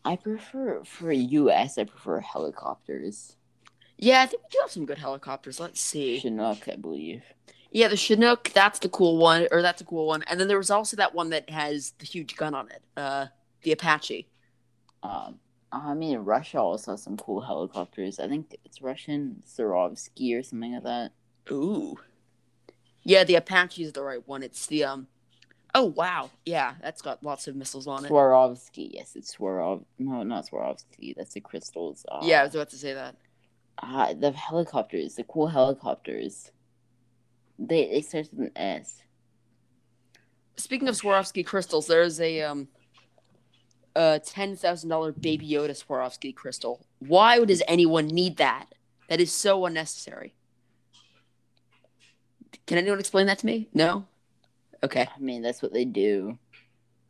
[0.06, 1.78] I prefer for U.S.
[1.78, 3.36] I prefer helicopters.
[3.98, 5.60] Yeah, I think we do have some good helicopters.
[5.60, 6.20] Let's see.
[6.20, 7.24] Chinook, I believe.
[7.72, 10.24] Yeah, the Chinook, that's the cool one, or that's a cool one.
[10.24, 13.28] And then there was also that one that has the huge gun on it, uh,
[13.64, 14.28] the Apache.
[15.04, 15.40] Um.
[15.70, 18.20] I mean, Russia also has some cool helicopters.
[18.20, 21.12] I think it's Russian Swarovski or something like that.
[21.52, 21.98] Ooh.
[23.04, 24.44] Yeah, the Apache is the right one.
[24.44, 25.08] It's the um.
[25.80, 28.10] Oh wow, yeah, that's got lots of missiles on it.
[28.12, 29.84] Swarovski, yes, it's Swarov.
[30.00, 31.14] No, not Swarovski.
[31.16, 32.04] That's the crystals.
[32.12, 33.16] Uh, Yeah, I was about to say that.
[33.84, 36.52] uh, the helicopters, the cool helicopters.
[37.60, 39.04] They they start with an S.
[40.56, 42.70] Speaking of Swarovski crystals, there's a um,
[43.96, 46.88] a ten thousand dollar Baby Yoda Swarovski crystal.
[47.00, 48.66] Why does anyone need that?
[49.10, 50.34] That is so unnecessary.
[52.66, 53.70] Can anyone explain that to me?
[53.76, 54.06] No.
[54.84, 56.38] Okay, I mean, that's what they do.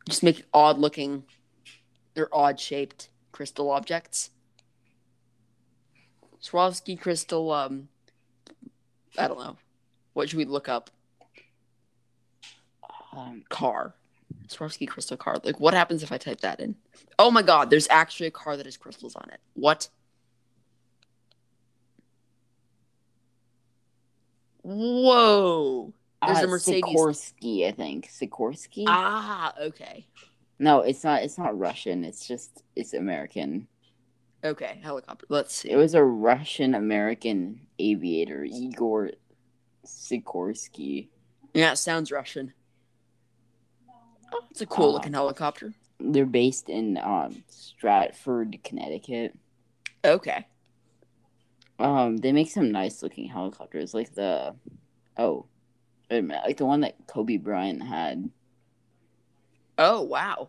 [0.08, 1.24] just make odd looking
[2.16, 4.30] or odd shaped crystal objects.
[6.42, 7.50] Swarovski crystal.
[7.52, 7.88] Um,
[9.18, 9.56] I don't know.
[10.14, 10.90] What should we look up?
[13.12, 13.94] Um, car.
[14.48, 15.36] Swarovski crystal car.
[15.42, 16.76] Like, what happens if I type that in?
[17.18, 19.40] Oh my god, there's actually a car that has crystals on it.
[19.54, 19.88] What?
[24.62, 25.92] Whoa.
[26.24, 26.84] There's uh, a Mercedes.
[26.84, 28.08] Sikorsky, I think.
[28.08, 28.84] Sikorsky?
[28.86, 30.06] Ah, okay.
[30.58, 31.22] no, it's not.
[31.22, 32.04] It's not Russian.
[32.04, 33.68] It's just it's American.
[34.44, 35.26] Okay, helicopter.
[35.28, 35.70] Let's see.
[35.70, 39.10] It was a Russian American aviator, Igor
[39.84, 41.08] Sikorsky.
[41.54, 42.52] Yeah, it sounds Russian.
[44.32, 45.72] Oh, it's a cool Uh, looking helicopter.
[45.98, 49.34] They're based in um, Stratford, Connecticut.
[50.04, 50.46] Okay.
[51.80, 54.54] Um, they make some nice looking helicopters, like the
[55.16, 55.57] oh, wait a minute,
[56.10, 58.30] like the one that Kobe Bryant had,
[59.76, 60.48] Oh, wow.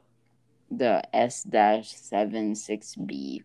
[0.71, 3.43] the S dash seven six B.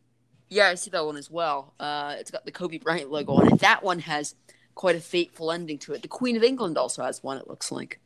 [0.48, 1.74] Yeah, I see that one as well.
[1.80, 3.60] Uh, it's got the Kobe Bryant logo on it.
[3.60, 4.34] That one has
[4.74, 6.02] quite a fateful ending to it.
[6.02, 7.98] The Queen of England also has one, it looks like.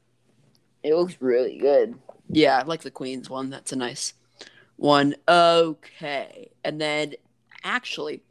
[0.82, 1.98] It looks really good.
[2.30, 3.50] Yeah, I like the Queen's one.
[3.50, 4.14] That's a nice
[4.76, 5.16] one.
[5.26, 6.50] Okay.
[6.64, 7.14] And then,
[7.64, 8.22] actually,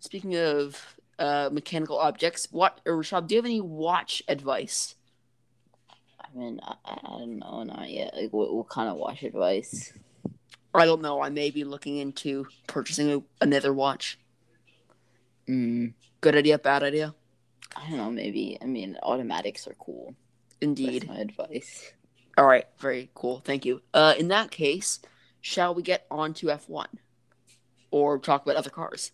[0.00, 4.94] speaking of uh, mechanical objects, what, or Rashab, do you have any watch advice?
[6.34, 8.14] I mean, I, I don't know, not yet.
[8.16, 9.92] Like, what, what kind of watch advice?
[10.72, 11.20] I don't know.
[11.22, 14.18] I may be looking into purchasing a, another watch.
[15.48, 17.14] Mm, Good idea, bad idea?
[17.74, 18.10] I don't know.
[18.10, 18.58] Maybe.
[18.60, 20.14] I mean, automatics are cool.
[20.50, 21.08] That's Indeed.
[21.08, 21.92] my advice.
[22.36, 23.40] All right, very cool.
[23.44, 23.82] Thank you.
[23.94, 25.00] Uh, in that case,
[25.40, 26.86] shall we get on to F1
[27.90, 29.12] or talk about other cars?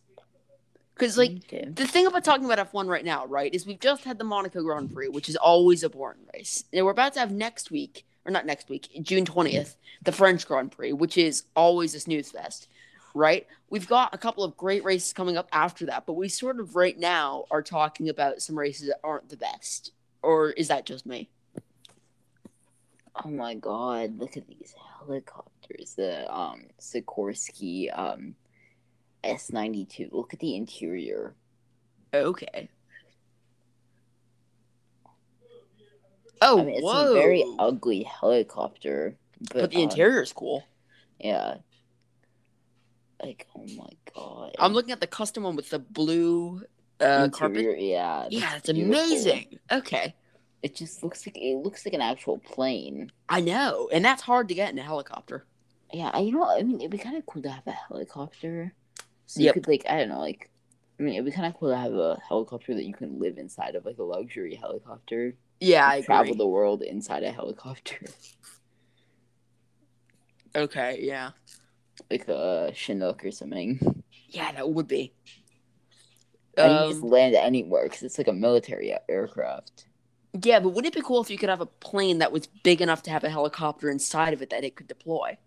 [0.97, 4.19] Because, like, the thing about talking about F1 right now, right, is we've just had
[4.19, 6.65] the Monaco Grand Prix, which is always a boring race.
[6.73, 10.47] And we're about to have next week, or not next week, June 20th, the French
[10.49, 12.69] Grand Prix, which is always a snooze fest,
[13.13, 13.47] right?
[13.69, 16.77] We've got a couple of great races coming up after that, but we sort of
[16.77, 19.93] right now are talking about some races that aren't the best.
[20.23, 21.29] Or is that just me?
[23.23, 24.19] Oh my god!
[24.19, 25.95] Look at these helicopters.
[25.95, 28.35] The um Sikorsky um
[29.27, 30.09] S ninety two.
[30.13, 31.35] Look at the interior.
[32.15, 32.69] Okay.
[36.43, 37.13] Oh, I mean, it's whoa.
[37.13, 40.63] a very ugly helicopter, but, but the um, interior is cool.
[41.19, 41.57] yeah.
[43.23, 44.55] Like oh my god!
[44.59, 46.63] I'm looking at the custom one with the blue
[47.01, 47.57] uh, carpet.
[47.59, 48.27] Interior, Yeah.
[48.31, 49.07] Yeah, that's it's beautiful.
[49.07, 49.59] amazing.
[49.73, 50.15] Okay.
[50.63, 53.11] It just looks like it looks like an actual plane.
[53.29, 53.89] I know.
[53.91, 55.47] And that's hard to get in a helicopter.
[55.93, 58.75] Yeah, I- you know, I mean, it'd be kind of cool to have a helicopter.
[59.27, 59.45] So Yep.
[59.45, 60.51] you could like, I don't know, like,
[60.99, 63.39] I mean, it'd be kind of cool to have a helicopter that you can live
[63.39, 65.37] inside of, like a luxury helicopter.
[65.61, 66.37] Yeah, I travel agree.
[66.37, 68.17] the world inside a helicopter,
[70.55, 71.31] Okay, yeah.
[72.11, 74.03] like a Chinook or something.
[74.29, 75.15] Yeah, that would be.
[76.63, 79.87] and you can just Um, land anywhere because it's like a military aircraft.
[80.43, 82.81] yeah, but wouldn't it be cool if you could have a plane that was big
[82.83, 85.39] enough to have a helicopter inside of it that it could deploy?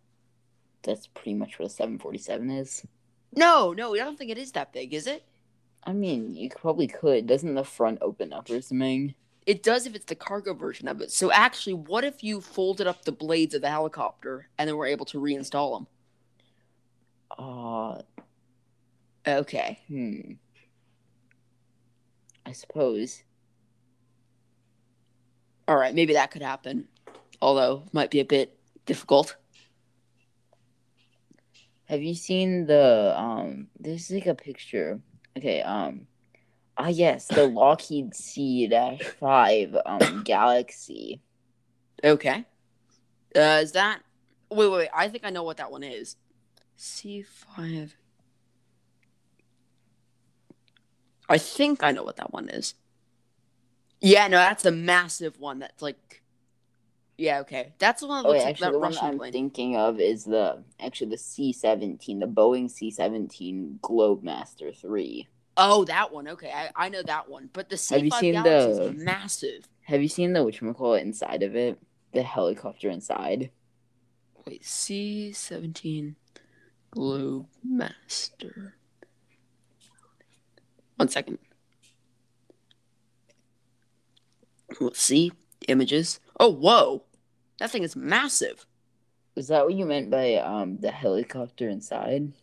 [0.84, 2.86] That's pretty much what a 747 is.
[3.36, 5.24] No, no, I don't think it is that big, is it?
[5.84, 7.28] I mean, you probably could.
[7.28, 9.15] Doesn't the front open up or something?
[9.46, 11.12] It does if it's the cargo version of it.
[11.12, 14.86] So actually, what if you folded up the blades of the helicopter and then were
[14.86, 15.88] able to reinstall them?
[17.38, 18.02] Uh,
[19.28, 19.80] Okay.
[19.88, 20.34] hmm.
[22.46, 23.24] I suppose.
[25.68, 26.88] All right, maybe that could happen.
[27.42, 29.36] Although might be a bit difficult.
[31.89, 33.67] Have you seen the um?
[33.80, 35.02] There's like a picture.
[35.38, 35.62] Okay.
[35.62, 36.08] Um.
[36.78, 41.21] Ah, yes, the Lockheed C-5 um Galaxy.
[42.04, 42.45] Okay.
[43.36, 44.02] Uh, is that?
[44.52, 44.89] Wait, wait, wait.
[44.93, 46.15] I think I know what that one is.
[46.75, 47.95] C five.
[51.28, 52.73] I think I know what that one is.
[54.02, 55.60] Yeah, no, that's a massive one.
[55.60, 56.23] That's like,
[57.20, 59.08] yeah, okay, that's the one that Oh, looks wait, like actually, that the one Russian
[59.08, 59.32] I'm plane.
[59.34, 65.28] thinking of is the actually the C-17, the Boeing C-17 Globemaster three.
[65.58, 66.28] Oh, that one.
[66.30, 67.50] Okay, I, I know that one.
[67.52, 69.68] But the C Have you five seen Galaxy the- is massive.
[69.84, 71.78] Have you seen the whatchamacallit inside of it?
[72.14, 73.50] The helicopter inside.
[74.48, 76.16] Wait, C seventeen
[76.96, 78.74] Globemaster.
[80.96, 81.40] One second.
[84.80, 85.32] Let's see
[85.68, 86.20] images.
[86.40, 87.04] Oh, whoa!
[87.60, 88.65] That thing is massive.
[89.36, 92.34] Is that what you meant by um the helicopter inside?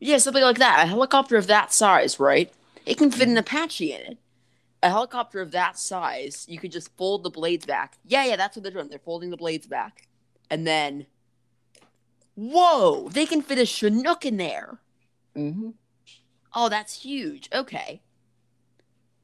[0.00, 0.84] Yeah, something like that.
[0.84, 2.52] A helicopter of that size, right?
[2.86, 4.18] It can fit an Apache in it.
[4.82, 7.98] A helicopter of that size, you could just fold the blades back.
[8.04, 8.88] Yeah, yeah, that's what they're doing.
[8.88, 10.08] They're folding the blades back.
[10.48, 11.06] And then.
[12.34, 13.10] Whoa!
[13.10, 14.80] They can fit a Chinook in there.
[15.36, 15.70] Mm-hmm.
[16.54, 17.48] Oh, that's huge.
[17.52, 18.00] Okay.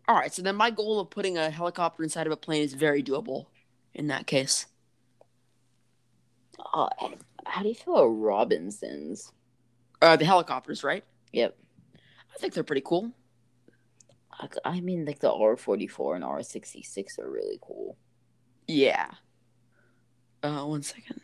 [0.07, 2.75] All right, so then my goal of putting a helicopter inside of a plane is
[2.75, 3.47] very doable
[3.95, 4.67] in that case.
[6.59, 6.89] Uh,
[7.45, 9.33] how do you feel about Robinsons?
[10.01, 11.05] Uh, the helicopters, right?
[11.33, 11.57] Yep.
[12.35, 13.13] I think they're pretty cool.
[14.33, 17.97] I, I mean, like the R forty four and R sixty six are really cool.
[18.69, 19.11] Yeah.
[20.43, 21.21] Uh, one second.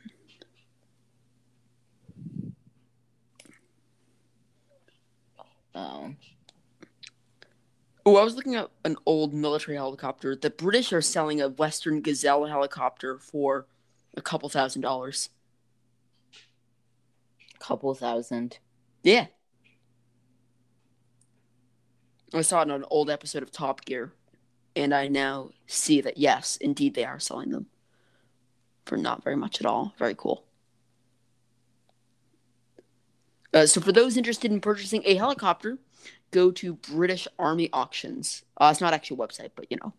[5.74, 6.16] Um,
[8.04, 10.34] Oh, I was looking at an old military helicopter.
[10.34, 13.66] The British are selling a Westland Gazelle helicopter for
[14.16, 15.30] a couple thousand dollars.
[17.58, 18.58] couple thousand.
[19.02, 19.26] Yeah.
[22.34, 24.12] I saw it on an old episode of Top Gear,
[24.74, 27.66] and I now see that yes, indeed they are selling them
[28.86, 29.94] for not very much at all.
[29.98, 30.44] Very cool.
[33.54, 35.78] Uh, so, for those interested in purchasing a helicopter,
[36.30, 38.44] go to British Army Auctions.
[38.56, 39.92] Uh, it's not actually a website, but you know,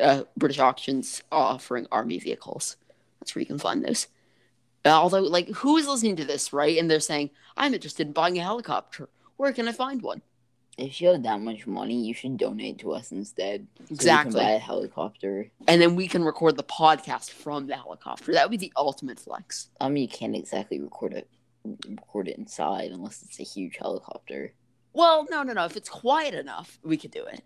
[0.00, 2.76] uh, British Auctions offering army vehicles.
[3.20, 4.08] That's where you can find those.
[4.84, 6.78] Although, like, who is listening to this, right?
[6.78, 9.08] And they're saying, I'm interested in buying a helicopter.
[9.36, 10.22] Where can I find one?
[10.78, 13.66] If you have that much money, you should donate to us instead.
[13.90, 14.32] Exactly.
[14.32, 15.50] can buy a helicopter.
[15.68, 18.32] And then we can record the podcast from the helicopter.
[18.32, 19.68] That would be the ultimate flex.
[19.80, 21.28] I mean, you can't exactly record it,
[21.86, 24.54] record it inside unless it's a huge helicopter.
[24.94, 25.66] Well, no, no, no.
[25.66, 27.42] If it's quiet enough, we could do it.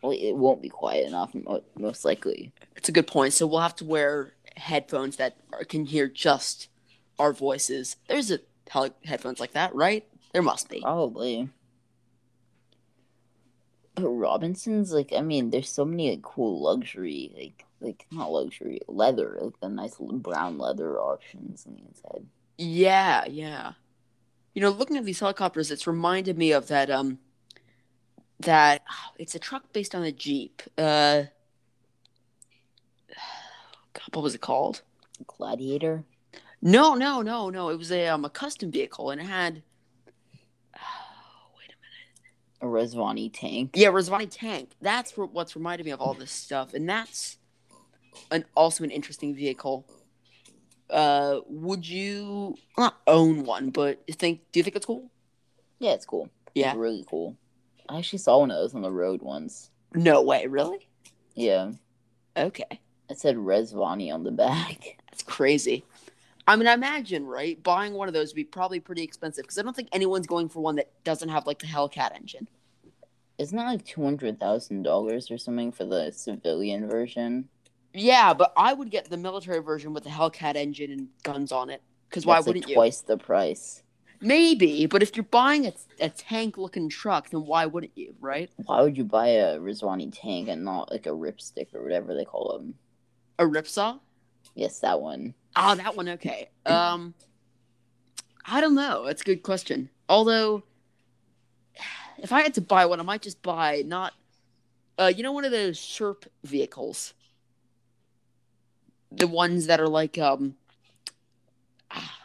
[0.00, 1.34] Well, it won't be quiet enough,
[1.76, 2.52] most likely.
[2.76, 3.32] It's a good point.
[3.32, 6.68] So we'll have to wear headphones that are, can hear just
[7.18, 7.96] our voices.
[8.08, 10.06] There's a heli- headphones like that, right?
[10.32, 10.80] There must be.
[10.80, 11.48] Probably.
[13.94, 18.80] But Robinsons, like, I mean, there's so many like cool luxury, like, like not luxury,
[18.88, 22.26] leather, like the nice brown leather options on the inside.
[22.58, 23.72] Yeah, yeah.
[24.52, 26.90] You know, looking at these helicopters, it's reminded me of that.
[26.90, 27.18] Um,
[28.40, 28.82] that
[29.18, 30.62] it's a truck based on a Jeep.
[30.76, 31.24] Uh,
[33.94, 34.82] God, what was it called?
[35.26, 36.04] Gladiator.
[36.60, 37.68] No, no, no, no.
[37.70, 39.62] It was a um a custom vehicle, and it had.
[41.58, 42.12] wait a minute.
[42.60, 43.72] A Rezvani tank.
[43.74, 44.70] Yeah, Rezvani tank.
[44.80, 47.38] That's wh- what's reminded me of all this stuff, and that's
[48.30, 49.86] an also an interesting vehicle.
[50.90, 54.40] Uh, would you not own one, but you think?
[54.52, 55.10] Do you think it's cool?
[55.78, 56.28] Yeah, it's cool.
[56.54, 56.70] Yeah.
[56.70, 57.36] It's really cool.
[57.88, 59.70] I actually saw one of those on the road once.
[59.94, 60.88] No way, really?
[61.34, 61.72] Yeah.
[62.36, 64.98] Okay, It said Rezvani on the back.
[65.10, 65.84] that's crazy.
[66.46, 67.62] I mean, I imagine, right?
[67.62, 70.48] Buying one of those would be probably pretty expensive because I don't think anyone's going
[70.48, 72.48] for one that doesn't have like the Hellcat engine.
[73.38, 77.48] Isn't that like two hundred thousand dollars or something for the civilian version?
[77.94, 81.70] Yeah, but I would get the military version with the Hellcat engine and guns on
[81.70, 81.80] it.
[82.08, 82.74] Because why like, wouldn't you?
[82.74, 83.82] Twice the price.
[84.20, 88.50] Maybe, but if you're buying a, a tank looking truck, then why wouldn't you, right?
[88.64, 92.24] Why would you buy a Rezvani tank and not like a ripstick or whatever they
[92.24, 92.74] call them?
[93.38, 93.98] A ripsaw?
[94.54, 95.34] Yes, that one.
[95.56, 96.50] Oh, that one, okay.
[96.66, 97.14] Um,
[98.44, 99.04] I don't know.
[99.06, 99.90] That's a good question.
[100.08, 100.62] Although,
[102.18, 104.12] if I had to buy one, I might just buy not
[104.96, 107.14] Uh, you know one of those Sherp vehicles,
[109.10, 110.54] the ones that are like um.
[111.90, 112.18] ah,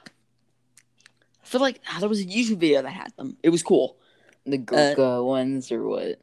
[1.44, 3.38] I feel like ah, there was a YouTube video that had them.
[3.42, 3.98] It was cool.
[4.46, 6.22] The Gurkha ones or what?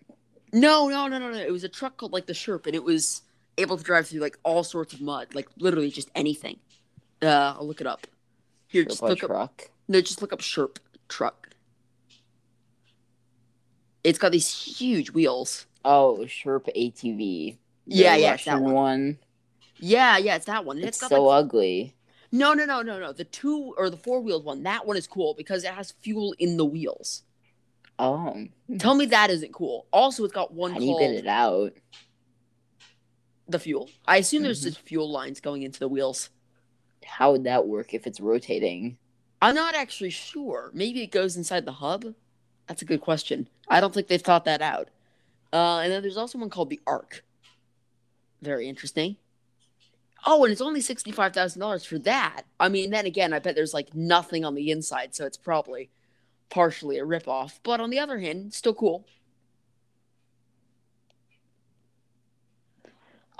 [0.53, 1.39] No, no, no, no, no.
[1.39, 3.23] It was a truck called like the Sherp, and it was
[3.59, 6.59] able to drive through like all sorts of mud, like literally just anything.
[7.23, 8.07] Uh, I'll look it up.
[8.69, 9.31] Here, just Sherpa look up.
[9.31, 9.71] truck.
[9.89, 10.77] No, just look up Sherp
[11.09, 11.49] truck.
[14.05, 15.67] It's got these huge wheels.
[15.85, 17.17] Oh, Sherp ATV.
[17.19, 18.73] The Yeah, yeah, that one.
[18.73, 19.19] one.
[19.79, 20.79] Yeah, yeah, it's that one.
[20.79, 21.95] It's, so like ugly.
[22.33, 23.13] no, no, no, no, no.
[23.13, 24.63] The two or the four wheeled one.
[24.63, 27.23] That one is cool because it has fuel in the wheels.
[27.99, 28.47] Oh,
[28.79, 29.87] Tell me that isn't cool.
[29.93, 31.73] Also, it's got one how do you called get it out?
[33.49, 33.91] The fuel.
[34.07, 34.65] I assume there's Mhm.
[34.65, 36.31] just fuel lines going into the wheels.
[37.05, 38.99] How would that work if it's rotating?
[39.41, 40.71] I'm not actually sure.
[40.75, 42.15] Maybe it goes inside the hub.
[42.67, 43.49] That's a good question.
[43.69, 44.89] I don't think they've thought that out.
[45.53, 47.25] Uh, and then there's also one called the Arc.
[48.43, 49.17] Very interesting.
[50.25, 52.43] Oh, and it's only sixty-five thousand dollars for that.
[52.59, 55.91] I mean, then again, I bet there's like nothing on the inside, so it's probably
[56.51, 57.61] partially a ripoff.
[57.63, 59.07] But on the other hand, still cool.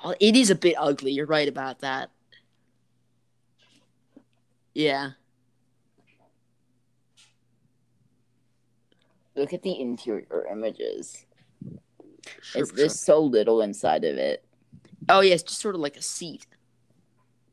[0.05, 1.13] Oh, it is a bit ugly.
[1.13, 2.11] You're right about that.
[4.75, 5.11] Yeah.
[9.35, 11.25] Look at the interior images.
[12.43, 12.89] Sure, It's sure.
[12.89, 14.45] so little inside of it.
[15.09, 16.47] Oh yeah, it's just sort of like a seat.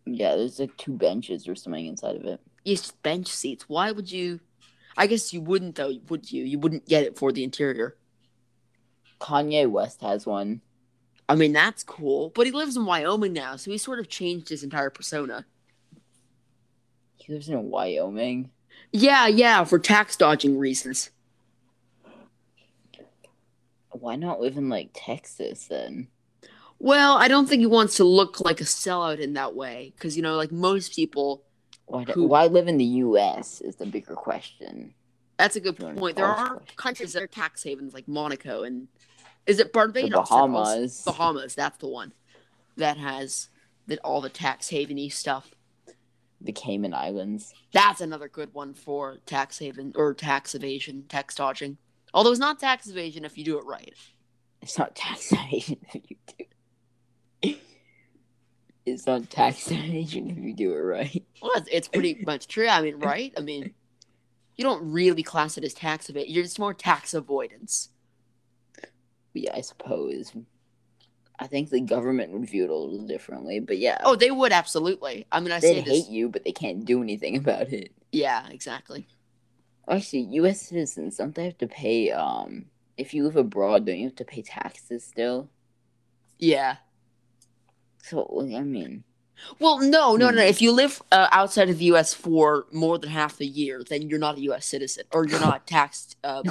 [0.06, 2.40] Yeah, there's like two benches or something inside of it.
[2.66, 3.66] It's just bench seats.
[3.70, 4.40] Why would you?
[4.98, 6.44] I guess you wouldn't though, would you?
[6.44, 7.96] You wouldn't get it for the interior.
[9.20, 10.62] Kanye West has one.
[11.30, 14.50] I mean, that's cool, but he lives in Wyoming now, so he sort of changed
[14.50, 15.46] his entire persona.
[17.18, 18.50] He lives in Wyoming.
[18.92, 21.10] Yeah, yeah, for tax dodging reasons.
[23.92, 26.08] Why not live in like Texas then?
[26.80, 30.18] Well, I don't think he wants to look like a sellout in that way, because
[30.18, 31.44] you know, like most people,
[31.86, 33.62] Why, do- Who- why live in the U.S.
[33.62, 34.94] is the bigger question.
[35.38, 36.16] that's a good point.
[36.16, 36.76] There are question.
[36.76, 38.88] countries that are tax havens, like Monaco and
[39.46, 40.10] is it Barbados?
[40.10, 41.02] The that Bahamas.
[41.04, 42.14] Bahamas, that's the one
[42.78, 43.50] that has
[43.88, 45.52] that all the tax haveny stuff.
[46.42, 47.54] The Cayman Islands.
[47.72, 51.78] That's another good one for tax haven or tax evasion, tax dodging.
[52.14, 53.94] Although it's not tax evasion if you do it right.
[54.62, 57.56] It's not tax evasion if you do.
[58.86, 61.24] It's not tax evasion if you do it right.
[61.42, 62.68] Well, it's, it's pretty much true.
[62.68, 63.34] I mean, right?
[63.38, 63.74] I mean,
[64.56, 66.34] you don't really class it as tax evasion.
[66.34, 67.90] You're just more tax avoidance.
[69.34, 70.34] Yeah, I suppose.
[71.39, 73.98] I think the government would view it a little differently, but yeah.
[74.04, 75.26] Oh, they would absolutely.
[75.32, 76.06] I mean, I they say this.
[76.06, 77.91] hate you, but they can't do anything about it.
[78.12, 79.08] Yeah, exactly.
[79.88, 80.62] Actually, U.S.
[80.62, 82.12] citizens don't they have to pay?
[82.12, 82.65] Um,
[82.98, 85.50] if you live abroad, don't you have to pay taxes still?
[86.39, 86.78] Yeah.
[88.04, 89.04] So I mean,
[89.60, 90.42] Well, no, no, no.
[90.42, 90.48] Hmm.
[90.48, 92.14] If you live uh, outside of the U.S.
[92.14, 94.66] for more than half the year, then you're not a U.S.
[94.66, 96.18] citizen, or you're not taxed.
[96.26, 96.42] Uh,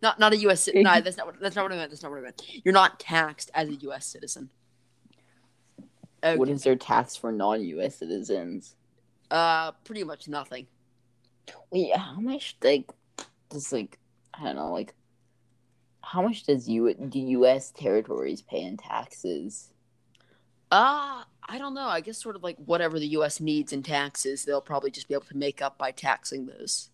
[0.00, 0.64] not not a U.S.
[0.64, 1.90] Ci- no, that's not what that's not what I meant.
[1.90, 2.40] That's not what I meant.
[2.64, 4.06] You're not taxed as a U.S.
[4.06, 4.48] citizen.
[6.24, 6.38] Okay.
[6.38, 7.96] what is their tax for non-U.S.
[7.96, 8.76] citizens?
[9.30, 10.66] Uh, pretty much nothing.
[11.70, 12.90] Wait, how much like
[13.50, 13.98] does like
[14.32, 14.94] I don't know like
[16.00, 17.70] how much does you do U.S.
[17.72, 19.70] territories pay in taxes?
[20.70, 21.86] Uh, I don't know.
[21.86, 23.40] I guess sort of like whatever the U.S.
[23.40, 26.90] needs in taxes, they'll probably just be able to make up by taxing those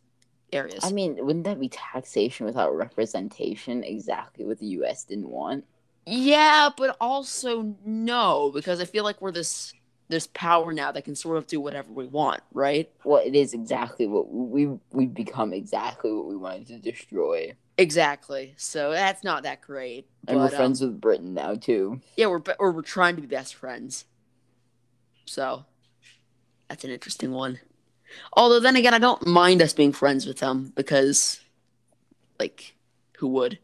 [0.53, 0.81] areas.
[0.83, 3.85] I mean, wouldn't that be taxation without representation?
[3.85, 5.05] Exactly what the U.S.
[5.05, 5.65] didn't want.
[6.07, 9.73] yeah, but also no, because I feel like we're this
[10.09, 12.91] this power now that can sort of do whatever we want, right?
[13.05, 18.53] Well, it is exactly what we we've become exactly what we wanted to destroy, Exactly.
[18.59, 20.07] So that's not that great.
[20.29, 22.01] and but, we're um, friends with Britain now too.
[22.17, 24.05] yeah, we're or we're trying to be best friends.
[25.31, 25.65] So
[26.69, 27.61] that's an interesting one.
[28.33, 31.39] Although then again, I don't mind us being friends with them because,
[32.41, 32.75] like,
[33.19, 33.61] who would?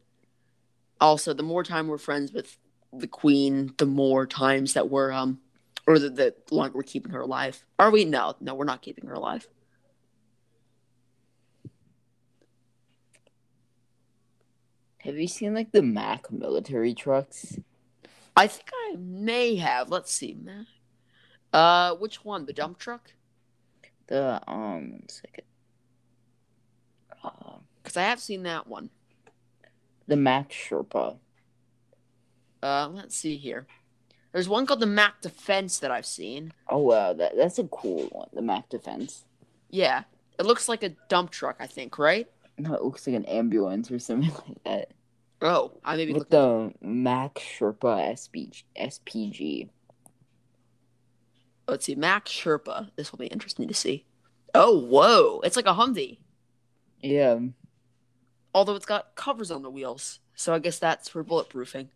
[1.00, 2.56] Also, the more time we're friends with
[2.92, 5.40] the queen, the more times that we're um,
[5.88, 7.64] or the, the longer we're keeping her alive.
[7.80, 8.04] Are we?
[8.04, 9.48] No, no, we're not keeping her alive.
[14.98, 17.58] Have you seen like the Mack military trucks?
[18.36, 19.90] I think I may have.
[19.90, 20.68] Let's see, man.
[21.52, 22.46] Uh, which one?
[22.46, 23.12] The dump truck?
[24.08, 25.44] The um, one second.
[27.22, 28.90] Uh, Because I have seen that one.
[30.06, 31.16] the Mack Sherpa.
[32.62, 33.66] Uh, let's see here.
[34.32, 36.52] There's one called the Mack Defense that I've seen.
[36.68, 38.28] Oh wow, that that's a cool one.
[38.32, 39.24] The Mack Defense.
[39.70, 40.04] Yeah,
[40.38, 42.28] it looks like a dump truck, I think, right?
[42.58, 44.90] No, it looks like an ambulance or something like that.
[45.42, 49.68] Oh, I maybe with the Mack Sherpa SPG, SPG.
[51.68, 52.90] Let's see, Mack Sherpa.
[52.96, 54.04] This will be interesting to see.
[54.54, 55.40] Oh, whoa!
[55.40, 56.18] It's like a Humvee,
[57.02, 57.38] Yeah,
[58.54, 60.20] although it's got covers on the wheels.
[60.34, 61.88] So I guess that's for bulletproofing.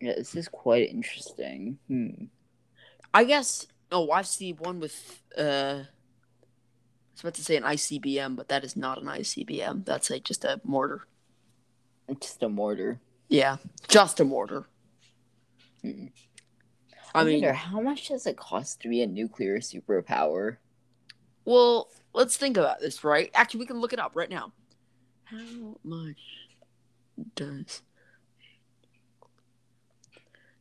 [0.00, 1.78] yeah, this is quite interesting.
[1.88, 2.24] Hmm.
[3.12, 3.66] I guess.
[3.92, 5.22] Oh, I've seen one with.
[5.36, 9.84] uh I was about to say an ICBM, but that is not an ICBM.
[9.84, 11.02] That's a just a mortar.
[12.20, 12.98] Just a mortar.
[13.28, 13.56] Yeah,
[13.88, 14.66] just a mortar.
[15.82, 16.06] Hmm.
[17.14, 20.58] I I mean, wonder how much does it cost to be a nuclear superpower?
[21.44, 23.30] well, let's think about this, right?
[23.34, 24.52] Actually, we can look it up right now.
[25.24, 26.48] How much
[27.34, 27.82] does?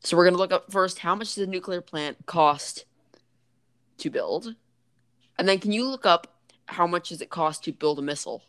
[0.02, 1.00] So we're gonna look up first.
[1.00, 2.86] How much does a nuclear plant cost
[3.98, 4.56] to build?
[5.38, 8.44] And then can you look up how much does it cost to build a missile?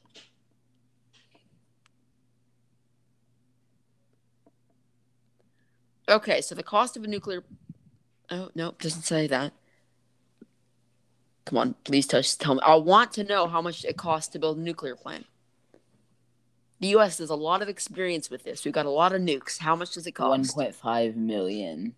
[6.09, 7.45] Okay, so the cost of a nuclear
[8.31, 9.53] Oh, no, doesn't say that.
[11.47, 12.61] Come on, please touch tell me.
[12.65, 15.27] I want to know how much it costs to build a nuclear plant.
[16.79, 18.65] The US has a lot of experience with this.
[18.65, 19.59] We've got a lot of nukes.
[19.59, 20.57] How much does it cost?
[20.57, 21.95] 1.5 million.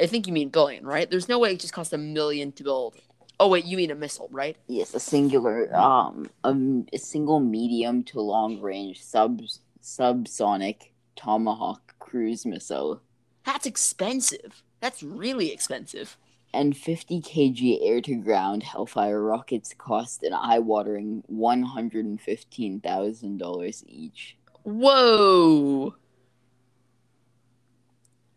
[0.00, 1.10] I think you mean billion, right?
[1.10, 2.96] There's no way it just costs a million to build.
[3.38, 4.56] Oh wait, you mean a missile, right?
[4.66, 6.54] Yes, a singular, um, a,
[6.92, 9.42] a single medium to long range sub
[9.82, 13.00] subsonic tomahawk cruise missile
[13.44, 14.62] That's expensive.
[14.80, 16.16] That's really expensive.
[16.54, 24.36] and 50 kg air to ground Hellfire rockets cost an eye watering $115,000 each.
[24.62, 25.94] Whoa.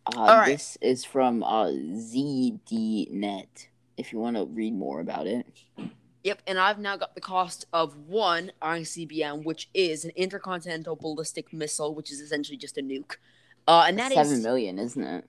[0.05, 0.47] Uh, Alright.
[0.47, 3.67] This is from uh, ZDNet.
[3.97, 5.45] If you want to read more about it,
[6.23, 11.53] Yep, and I've now got the cost of one ICBM, which is an intercontinental ballistic
[11.53, 13.15] missile, which is essentially just a nuke.
[13.67, 15.23] Uh, and that is seven million, isn't it?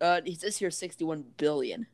[0.00, 1.86] Uh, it says here sixty-one billion.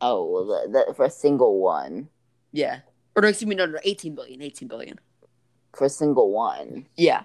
[0.00, 2.08] Oh, well, the, the, for a single one,
[2.52, 2.80] Yeah,
[3.16, 4.98] or no, excuse me, no, no, eighteen billion, eighteen billion.
[5.74, 6.86] for a single one.
[6.96, 7.22] Yeah.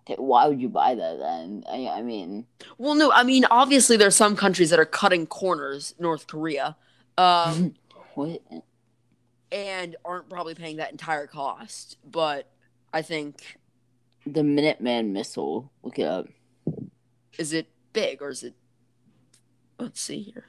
[0.00, 1.64] Okay, Why would you buy that then?
[1.70, 2.46] I, I mean,
[2.78, 6.76] Well, no, I mean, obviously there's some countries that are cutting corners, North Korea,
[7.16, 7.74] um,
[8.14, 8.42] what?
[9.50, 11.96] and aren't probably paying that entire cost.
[12.04, 12.50] But
[12.92, 13.56] I think,
[14.26, 15.70] The Minuteman missile.
[15.82, 16.26] Look it up.
[17.38, 18.54] is it big or is it?
[19.84, 20.46] Let's see here.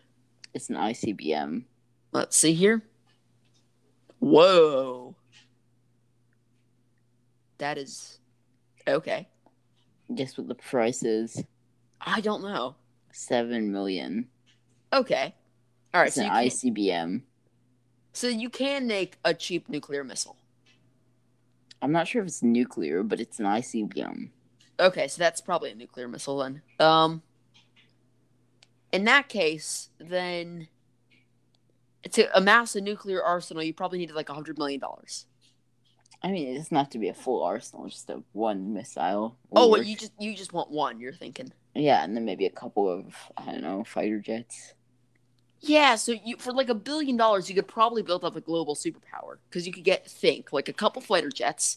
[0.54, 1.66] It's an ICBM.
[2.14, 2.82] Let's see here.
[4.20, 5.14] Whoa.
[7.58, 8.20] That is
[8.88, 9.28] okay.
[10.16, 11.44] Guess what the price is?
[12.00, 12.76] I don't know.
[13.12, 14.30] Seven million.
[14.94, 15.36] Okay.
[15.94, 16.08] All right.
[16.08, 17.22] It's So an can, ICBM.
[18.14, 20.38] so you can make a cheap nuclear missile.
[21.82, 24.30] I'm not sure if it's nuclear, but it's an ICBM.
[24.80, 26.62] Okay, so that's probably a nuclear missile then.
[26.80, 27.22] Um.
[28.96, 30.70] In that case, then
[32.12, 35.26] to amass a nuclear arsenal, you probably need like a hundred million dollars.
[36.24, 39.38] I mean, it doesn't have to be a full arsenal, just a one missile.
[39.52, 39.86] Oh, work.
[39.86, 41.02] you just you just want one.
[41.02, 41.52] You're thinking.
[41.74, 44.76] Yeah, and then maybe a couple of I don't know fighter jets.
[45.60, 48.76] Yeah, so you for like a billion dollars, you could probably build up a global
[48.76, 51.76] superpower because you could get think like a couple fighter jets,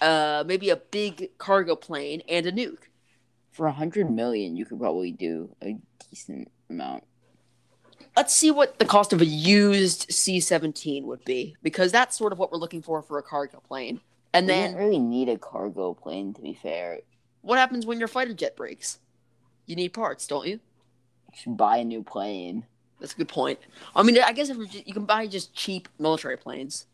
[0.00, 2.88] uh, maybe a big cargo plane and a nuke.
[3.52, 5.78] For a hundred million, you could probably do a
[6.12, 7.04] decent amount.
[8.16, 12.38] Let's see what the cost of a used C-17 would be because that's sort of
[12.38, 14.00] what we're looking for for a cargo plane.
[14.34, 16.98] And you then don't really need a cargo plane, to be fair.
[17.40, 18.98] what happens when your fighter jet breaks?
[19.66, 20.60] You need parts, don't you?
[21.32, 22.66] You should buy a new plane.
[23.00, 23.58] That's a good point.
[23.96, 26.86] I mean, I guess if you can buy just cheap military planes.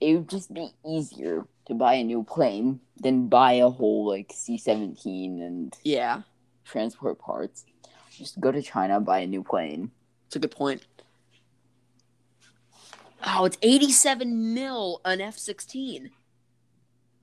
[0.00, 4.32] It would just be easier to buy a new plane than buy a whole like
[4.34, 6.22] C seventeen and Yeah,
[6.64, 7.64] transport parts.
[8.20, 9.90] Just go to China, buy a new plane.
[10.26, 10.82] it's a good point.
[13.24, 16.10] Oh, it's 87 mil an F-16.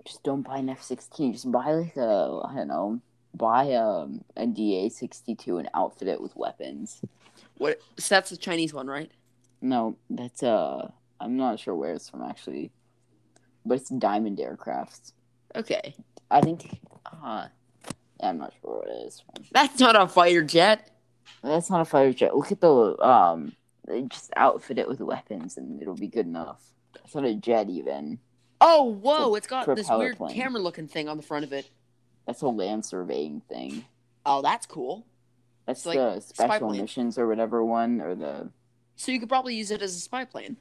[0.06, 1.34] Just don't buy an F sixteen.
[1.34, 3.02] Just buy like a I don't know.
[3.34, 7.02] Buy um, a DA sixty two and outfit it with weapons.
[7.58, 7.82] What?
[8.00, 9.12] So that's the Chinese one, right?
[9.62, 12.72] No, that's uh I'm not sure where it's from actually.
[13.66, 15.12] But it's Diamond Aircraft.
[15.54, 15.94] Okay,
[16.32, 16.80] I think
[17.22, 17.57] uh yeah,
[18.22, 20.92] I'm not sure what it is that's not a fighter jet.
[21.44, 22.36] That's not a fighter jet.
[22.36, 23.54] Look at the um
[23.88, 26.62] they just outfit it with weapons and it'll be good enough.
[27.04, 28.20] It's not a jet even.
[28.60, 29.36] Oh, whoa!
[29.36, 30.34] It's got this weird plane.
[30.34, 31.70] camera-looking thing on the front of it.
[32.26, 33.86] That's a land surveying thing.
[34.26, 35.06] Oh, that's cool.
[35.66, 38.50] That's like the spy special missions or whatever one or the
[38.96, 40.58] So you could probably use it as a spy plane.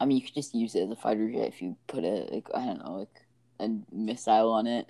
[0.00, 2.28] I mean you could just use it as a fighter jet if you put a
[2.32, 3.26] like I don't know, like
[3.60, 4.88] a missile on it.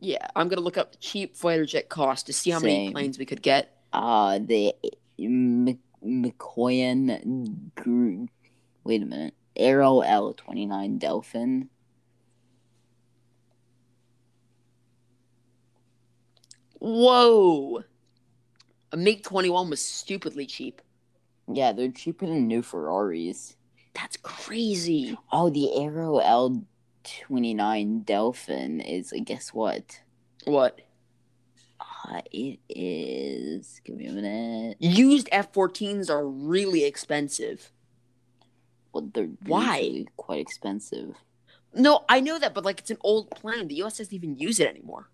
[0.00, 3.26] Yeah, I'm gonna look up cheap fighter jet cost to see how many planes we
[3.26, 3.76] could get.
[3.92, 4.74] Uh, the
[5.18, 8.30] M- Mikoyan group.
[8.84, 9.34] Wait a minute.
[9.56, 11.68] Aero L twenty nine Delphin.
[16.80, 17.82] Whoa,
[18.92, 20.80] a MiG 21 was stupidly cheap.
[21.52, 23.56] Yeah, they're cheaper than new Ferraris.
[23.94, 25.18] That's crazy.
[25.32, 26.62] Oh, the Aero L
[27.26, 29.12] twenty nine Delphin is.
[29.24, 30.00] Guess what?
[30.44, 30.80] What?
[31.80, 33.80] Uh, it is.
[33.84, 34.76] Give me a minute.
[34.80, 37.70] Used F-14s are really expensive.
[38.92, 40.06] Well, they're Why?
[40.16, 41.16] quite expensive.
[41.74, 43.68] No, I know that, but like it's an old plane.
[43.68, 43.98] The U.S.
[43.98, 45.10] doesn't even use it anymore.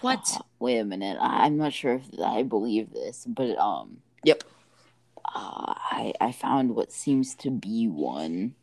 [0.00, 0.30] What?
[0.34, 1.18] Uh, wait a minute.
[1.20, 4.44] I- I'm not sure if I believe this, but um, Yep.
[5.34, 8.54] uh, I I found what seems to be one.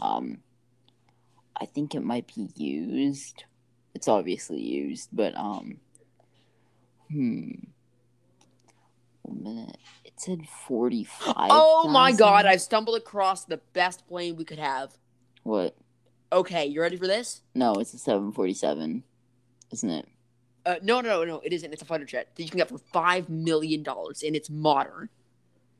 [0.00, 0.38] Um,
[1.62, 3.44] I think it might be used.
[3.94, 5.78] It's obviously used, but um,
[7.08, 7.50] hmm.
[9.22, 9.76] One minute.
[10.04, 11.36] It said forty five.
[11.36, 12.46] Oh my God!
[12.46, 14.98] I've stumbled across the best plane we could have.
[15.44, 15.76] what?
[16.32, 17.42] Okay, you ready for this?
[17.54, 19.04] No, it's a seven forty seven,
[19.70, 20.08] isn't it?
[20.66, 21.72] Uh, no, no, no, it isn't.
[21.72, 25.10] It's a fighter jet that you can get for five million dollars, and it's modern.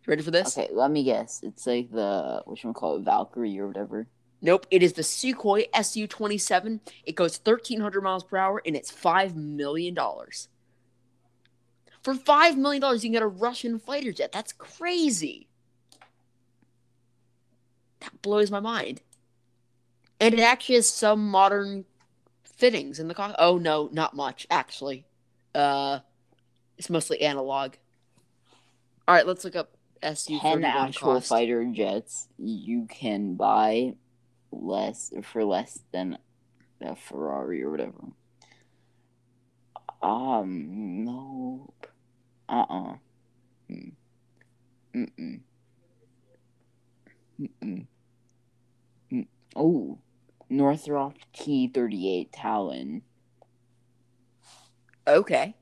[0.07, 0.57] You ready for this?
[0.57, 1.41] Okay, let me guess.
[1.43, 4.07] It's like the what you call it, Valkyrie or whatever.
[4.43, 4.67] Nope.
[4.71, 6.81] It is the Sukhoi Su twenty seven.
[7.05, 10.49] It goes thirteen hundred miles per hour, and it's five million dollars.
[12.03, 14.33] For five million dollars, you can get a Russian fighter jet.
[14.33, 15.47] That's crazy.
[18.01, 19.01] That blows my mind.
[20.21, 21.85] And it actually has some modern
[22.43, 23.37] fittings in the cockpit.
[23.39, 25.07] Oh no, not much actually.
[25.55, 26.01] Uh,
[26.77, 27.75] it's mostly analog.
[29.07, 31.29] All right, let's look up Su thirty one actual cost.
[31.29, 33.95] fighter jets you can buy
[34.53, 36.19] less for less than
[36.81, 38.05] a Ferrari or whatever.
[40.03, 41.87] Um, nope.
[42.49, 42.95] Uh uh
[43.71, 43.93] Mm.
[44.95, 45.41] Mm-mm.
[47.41, 47.87] Mm-mm.
[49.11, 49.27] Mm.
[49.57, 49.99] Oh,
[50.51, 53.03] Northrop T thirty eight Talon.
[55.07, 55.55] Okay.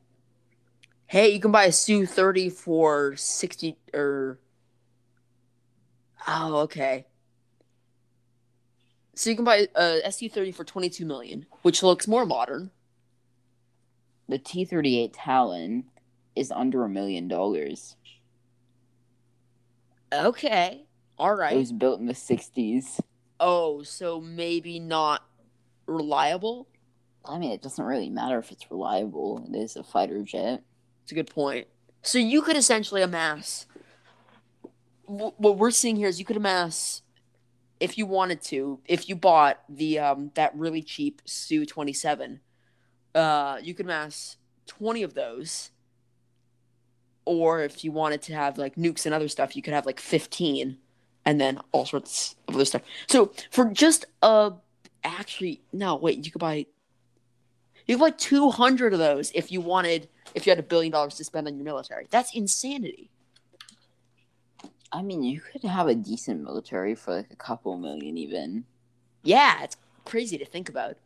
[1.06, 4.38] Hey, you can buy a Su 30 for 60 or
[6.26, 7.06] Oh, okay.
[9.20, 12.70] So you can buy uh, a SU 30 for 22 million, which looks more modern.
[14.30, 15.84] The T thirty eight Talon
[16.34, 17.96] is under a million dollars.
[20.10, 20.86] Okay.
[21.18, 21.52] All right.
[21.52, 22.98] It was built in the sixties.
[23.38, 25.22] Oh, so maybe not
[25.84, 26.66] reliable?
[27.22, 29.46] I mean, it doesn't really matter if it's reliable.
[29.46, 30.62] It is a fighter jet.
[31.02, 31.66] It's a good point.
[32.00, 33.66] So you could essentially amass
[35.04, 37.02] what we're seeing here is you could amass
[37.80, 42.40] if you wanted to, if you bought the um that really cheap Su 27,
[43.14, 45.70] uh you could mass 20 of those.
[47.24, 50.00] Or if you wanted to have like nukes and other stuff, you could have like
[50.00, 50.78] 15
[51.24, 52.82] and then all sorts of other stuff.
[53.08, 54.52] So for just a
[55.02, 56.66] actually no, wait, you could buy
[57.86, 61.14] you could buy 200 of those if you wanted if you had a billion dollars
[61.16, 62.06] to spend on your military.
[62.10, 63.10] That's insanity.
[64.92, 68.66] I mean, you could have a decent military for like a couple million, even.
[69.22, 70.96] Yeah, it's crazy to think about.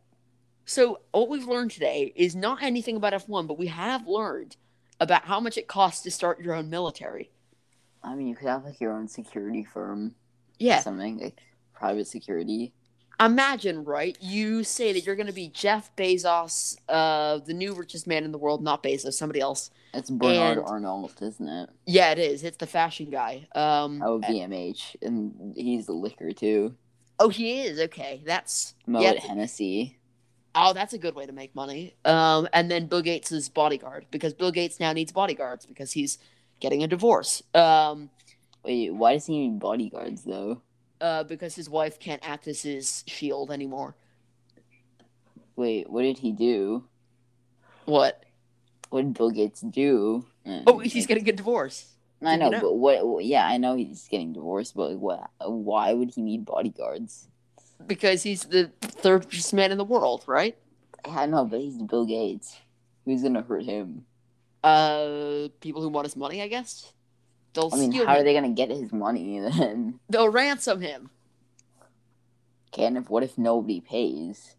[0.65, 4.57] So, what we've learned today is not anything about F1, but we have learned
[4.99, 7.31] about how much it costs to start your own military.
[8.03, 10.15] I mean, you could have like your own security firm,
[10.59, 11.41] Yeah, something like
[11.73, 12.73] private security.
[13.19, 14.17] Imagine, right?
[14.19, 18.31] You say that you're going to be Jeff Bezos, uh, the new richest man in
[18.31, 19.69] the world, not Bezos, somebody else.
[19.93, 21.69] It's Bernard And- Arnault, isn't it?
[21.85, 22.43] Yeah, it is.
[22.43, 23.47] It's the fashion guy.
[23.55, 26.75] Um, Oh, VMH, and he's the liquor too.
[27.19, 27.79] oh, he is.
[27.79, 29.97] Okay, that's Moet yeah, Hennessy.
[30.57, 31.95] Oh, that's a good way to make money.
[32.05, 36.17] Um, and then Bill Gates' is bodyguard because Bill Gates now needs bodyguards because he's
[36.61, 37.43] getting a divorce.
[37.53, 38.09] Um,
[38.63, 40.61] Wait, why does he need bodyguards though?
[41.01, 43.95] Uh, because his wife can't act as his shield anymore.
[45.55, 46.83] Wait, what did he do?
[47.85, 48.23] What?
[48.89, 50.25] What did Bill Gates do?
[50.67, 51.91] Oh, he's getting a divorce
[52.23, 52.59] I know, you know?
[52.61, 53.25] but what, what?
[53.25, 55.29] Yeah, I know he's getting divorced, but what?
[55.39, 57.27] Why would he need bodyguards?
[57.85, 60.57] because he's the third richest man in the world, right?
[61.03, 62.57] I know, but he's Bill Gates.
[63.05, 64.05] Who's gonna hurt him?
[64.63, 66.91] Uh, people who want his money, I guess.
[67.55, 68.09] They'll I mean, how him.
[68.09, 69.99] are they gonna get his money then?
[70.09, 71.09] They'll ransom him.
[72.71, 74.55] Can if what if nobody pays?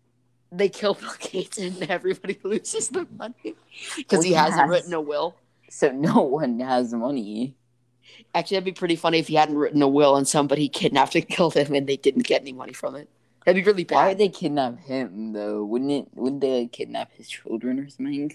[0.51, 3.34] They kill Bill Gates and everybody loses their money
[3.97, 5.36] because Well, he hasn't written a will.
[5.68, 7.55] So no one has money.
[8.34, 11.28] Actually, that'd be pretty funny if he hadn't written a will and somebody kidnapped and
[11.28, 13.11] killed him and they didn't get any money from it.
[13.44, 13.94] That'd be really bad.
[13.94, 15.64] Why would they kidnap him though?
[15.64, 16.09] Wouldn't it?
[16.14, 18.32] Wouldn't they like kidnap his children or something?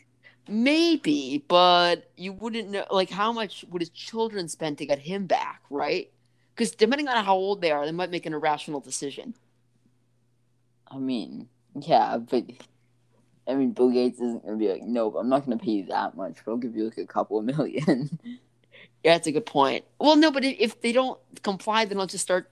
[0.51, 2.85] Maybe, but you wouldn't know.
[2.91, 6.11] Like, how much would his children spend to get him back, right?
[6.53, 9.33] Because depending on how old they are, they might make an irrational decision.
[10.89, 11.47] I mean,
[11.79, 12.43] yeah, but
[13.47, 16.17] I mean, Bill Gates isn't gonna be like, nope, I'm not gonna pay you that
[16.17, 18.19] much, but I'll give you like a couple of million.
[19.03, 19.83] Yeah, that's a good point.
[19.99, 22.51] Well, no, but if, they don't comply, then they'll just start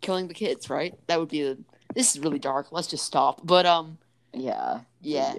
[0.00, 0.94] killing the kids, right?
[1.06, 1.58] That would be a.
[1.94, 2.72] This is really dark.
[2.72, 3.42] Let's just stop.
[3.44, 3.98] But um,
[4.32, 5.34] yeah, yeah,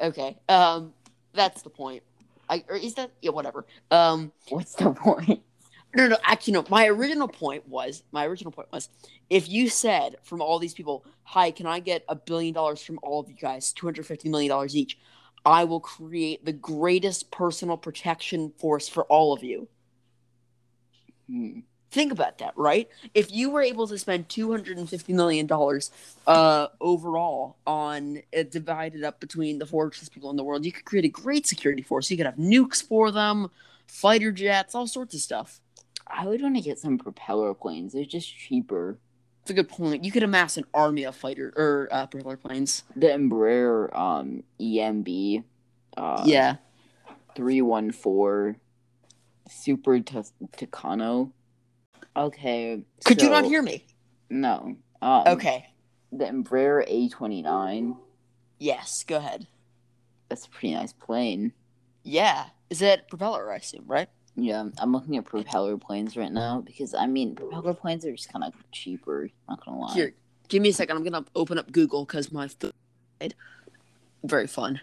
[0.00, 0.36] okay.
[0.48, 0.92] Um,
[1.34, 2.02] that's the point.
[2.48, 3.66] I or is that yeah, whatever.
[3.90, 5.42] Um, What's the point?
[5.94, 6.64] no, no, actually, no.
[6.68, 8.88] My original point was my original point was
[9.30, 12.98] if you said from all these people, "Hi, can I get a billion dollars from
[13.02, 14.98] all of you guys, two hundred fifty million dollars each?"
[15.44, 19.68] I will create the greatest personal protection force for all of you.
[21.28, 21.60] Hmm.
[21.92, 22.88] Think about that, right?
[23.12, 25.90] If you were able to spend two hundred and fifty million dollars
[26.26, 30.72] uh, overall on it divided up between the four richest people in the world, you
[30.72, 32.10] could create a great security force.
[32.10, 33.50] You could have nukes for them,
[33.86, 35.60] fighter jets, all sorts of stuff.
[36.06, 37.92] I would want to get some propeller planes.
[37.92, 38.96] They're just cheaper.
[39.42, 40.02] It's a good point.
[40.02, 42.84] You could amass an army of fighter or uh, propeller planes.
[42.96, 45.44] The Embraer um EMB
[45.98, 46.56] uh yeah,
[47.36, 48.58] 314
[49.50, 51.32] Super Tus- Tucano.
[52.16, 52.84] Okay.
[53.04, 53.86] could you not hear me?
[54.30, 54.76] No.
[55.00, 55.66] Um, Okay.
[56.12, 57.96] The Embraer A29.
[58.58, 59.46] Yes, go ahead.
[60.28, 61.52] That's a pretty nice plane.
[62.04, 63.50] Yeah, is it propeller?
[63.52, 64.08] I assume, right?
[64.34, 68.32] Yeah, I'm looking at propeller planes right now because I mean propeller planes are just
[68.32, 69.28] kind of cheaper.
[69.48, 69.94] Not gonna lie.
[69.94, 70.14] Here,
[70.48, 70.96] give me a second.
[70.96, 72.48] I'm gonna open up Google because my.
[74.24, 74.80] Very fun.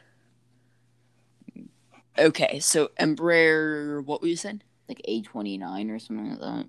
[2.17, 4.03] Okay, so Embraer.
[4.05, 4.61] What were you saying?
[4.87, 6.65] Like A29 or something like that.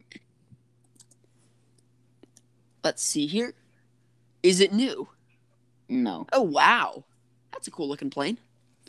[2.83, 3.55] Let's see here.
[4.43, 5.09] Is it new?
[5.89, 7.05] No, Oh wow,
[7.53, 8.39] that's a cool looking plane.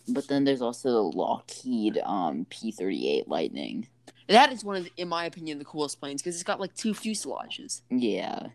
[0.07, 3.87] but then there's also the Lockheed um P38 Lightning.
[4.27, 6.73] That is one of, the, in my opinion, the coolest planes because it's got like
[6.75, 7.81] two fuselages.
[7.89, 8.47] Yeah,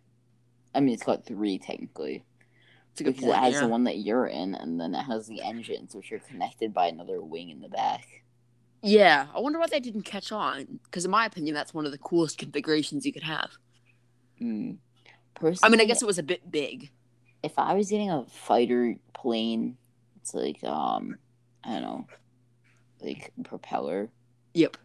[0.74, 2.24] I mean it's got three technically
[2.92, 3.60] It's a good because it has yeah.
[3.62, 6.86] the one that you're in, and then it has the engines which are connected by
[6.86, 8.06] another wing in the back.
[8.82, 10.78] Yeah, I wonder why they didn't catch on.
[10.84, 13.50] Because in my opinion, that's one of the coolest configurations you could have.
[15.40, 15.52] Hmm.
[15.62, 16.90] I mean, I guess it was a bit big.
[17.42, 19.76] if I was getting a fighter plane,
[20.16, 21.16] it's like um,
[21.64, 22.06] I don't know,
[23.00, 24.08] like propeller.
[24.54, 24.76] Yep.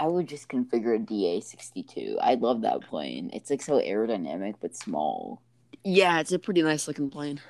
[0.00, 2.18] I would just configure a DA sixty two.
[2.20, 3.30] I love that plane.
[3.32, 5.42] It's like so aerodynamic but small,
[5.84, 7.40] Yeah, it's a pretty nice looking plane.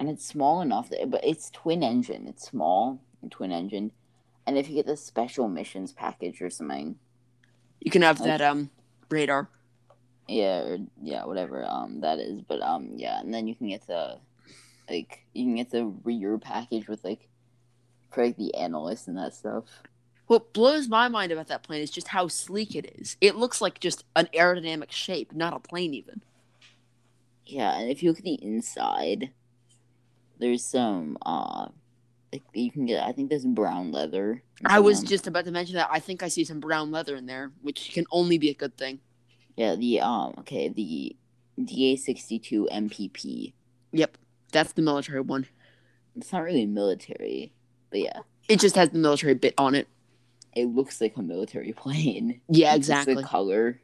[0.00, 2.26] and it's small enough that, but it's twin engine.
[2.26, 3.92] It's small and twin engine,
[4.46, 6.96] and if you get the special missions package or something,
[7.80, 8.70] You can have Like- that um
[9.10, 9.48] radar.
[10.28, 12.40] Yeah, or, yeah, whatever um that is.
[12.40, 14.18] But um yeah, and then you can get the
[14.88, 17.28] like you can get the rear package with like
[18.10, 19.64] for like the analyst and that stuff.
[20.26, 23.16] What blows my mind about that plane is just how sleek it is.
[23.20, 26.22] It looks like just an aerodynamic shape, not a plane even.
[27.44, 29.30] Yeah, and if you look at the inside,
[30.38, 31.68] there's some uh
[32.32, 34.42] like you can get I think there's brown leather.
[34.64, 35.88] I was just about to mention that.
[35.90, 38.76] I think I see some brown leather in there, which can only be a good
[38.76, 39.00] thing.
[39.56, 41.16] Yeah, the um okay, the
[41.62, 43.52] DA sixty two MPP.
[43.92, 44.18] Yep,
[44.52, 45.46] that's the military one.
[46.16, 47.52] It's not really military,
[47.90, 48.20] but yeah.
[48.48, 49.88] It just has the military bit on it.
[50.54, 52.40] It looks like a military plane.
[52.48, 53.14] Yeah, It's exactly.
[53.14, 53.80] The color.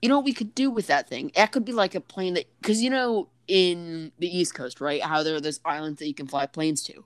[0.00, 1.32] You know what we could do with that thing?
[1.34, 5.02] That could be like a plane that, because you know, in the East Coast, right?
[5.02, 7.04] How there are those islands that you can fly planes to.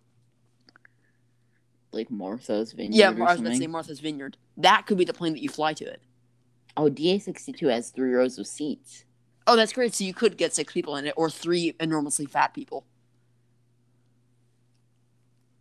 [1.90, 2.94] Like Martha's Vineyard.
[2.98, 3.60] Yeah, or I was about to something.
[3.60, 4.36] say Martha's Vineyard.
[4.56, 6.00] That could be the plane that you fly to it.
[6.76, 9.04] Oh, DA sixty two has three rows of seats.
[9.46, 9.94] Oh, that's great.
[9.94, 12.84] So you could get six people in it, or three enormously fat people.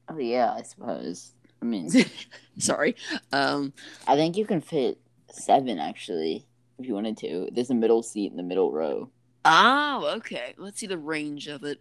[0.10, 1.34] Oh yeah, I suppose.
[1.62, 1.90] I mean
[2.58, 2.96] Sorry.
[3.32, 3.74] Um,
[4.08, 5.00] I think you can fit
[5.30, 6.46] seven actually,
[6.80, 7.50] if you wanted to.
[7.52, 9.10] There's a middle seat in the middle row.
[9.46, 10.54] oh, okay.
[10.58, 11.80] Let's see the range of it.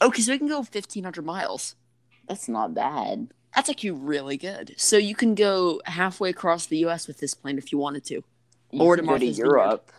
[0.00, 1.74] Okay, so we can go 1,500 miles.
[2.28, 3.32] That's not bad.
[3.58, 4.74] That's actually really good.
[4.76, 7.08] So you can go halfway across the U.S.
[7.08, 8.22] with this plane if you wanted to.
[8.70, 9.36] You Or to go to Vineyard.
[9.36, 9.90] Europe.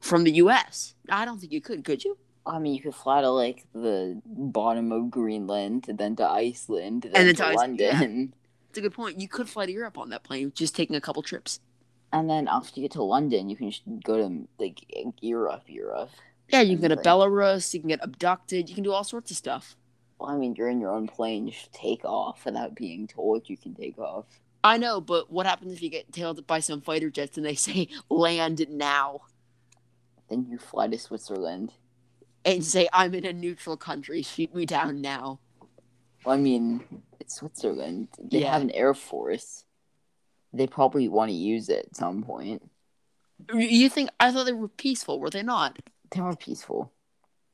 [0.00, 0.94] From the U.S.
[1.08, 2.18] I don't think you could, could you?
[2.44, 7.02] I mean, you could fly to like the bottom of Greenland, and then to Iceland,
[7.02, 7.92] then, then to, to Iceland, yeah.
[8.00, 8.34] London,
[8.68, 9.18] It's a good point.
[9.20, 11.60] You could fly to Europe on that plane, just taking a couple trips.
[12.12, 14.78] and then after you get to London, you can just go to like
[15.22, 16.10] Europe, Europe.
[16.52, 19.30] Yeah, you can go to Belarus, you can get abducted, you can do all sorts
[19.32, 19.74] of stuff.
[20.18, 21.46] Well, I mean, you're in your own plane.
[21.46, 24.24] You should take off without being told you can take off.
[24.64, 27.54] I know, but what happens if you get tailed by some fighter jets and they
[27.66, 29.20] say land now?
[30.28, 31.72] Then you fly to Switzerland.
[32.44, 35.40] and say, I'm in a neutral country, shoot me down now.
[36.24, 36.80] Well, I mean,
[37.20, 38.08] it's Switzerland.
[38.20, 38.52] They Yeah.
[38.52, 39.64] have an air force.
[40.52, 42.62] They probably want to use it at some point.
[43.52, 45.78] You think, I thought they were peaceful, were they not?
[46.10, 46.92] They were peaceful.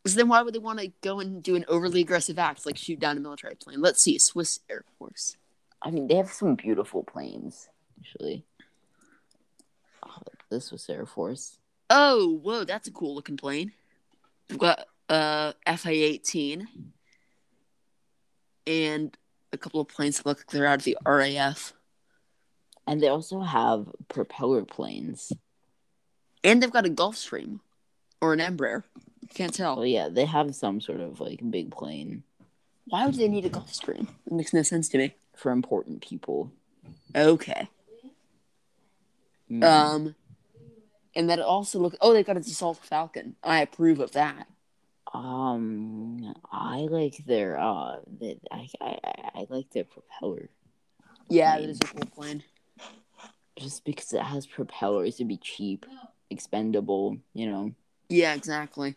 [0.05, 2.76] So then why would they want to go and do an overly aggressive act like
[2.76, 3.80] shoot down a military plane?
[3.80, 5.36] Let's see, Swiss Air Force.
[5.80, 7.68] I mean, they have some beautiful planes,
[8.00, 8.44] actually.
[10.05, 11.59] Oh, this was Air Force.
[11.88, 13.72] Oh, whoa, that's a cool looking plane.
[14.48, 16.66] We've got uh FA eighteen
[18.66, 19.16] and
[19.53, 21.74] a couple of planes that look like they're out of the RAF.
[22.86, 25.32] And they also have propeller planes.
[26.42, 27.61] And they've got a Gulfstream
[28.20, 28.82] or an Embraer.
[29.35, 29.87] Can't Oh tell.
[29.87, 32.22] yeah, they have some sort of like big plane
[32.89, 34.09] Why would they need a Gulfstream?
[34.26, 35.14] It makes no sense to me.
[35.37, 36.53] for important people.
[37.16, 37.68] Okay.
[39.51, 39.64] Mm.
[39.64, 40.14] Um
[41.14, 43.37] and that also look oh they've got a Dassault Falcon.
[43.43, 44.47] I approve of that.
[45.14, 48.99] Um, I like their uh, the, I, I
[49.35, 50.49] I- like their propeller
[51.28, 51.66] Yeah, Plane.
[51.66, 52.43] that is a cool plane.
[53.59, 55.85] just because it has propellers it'd be cheap,
[56.30, 57.18] expendable.
[57.35, 57.72] You know,
[58.09, 58.95] Yeah, exactly.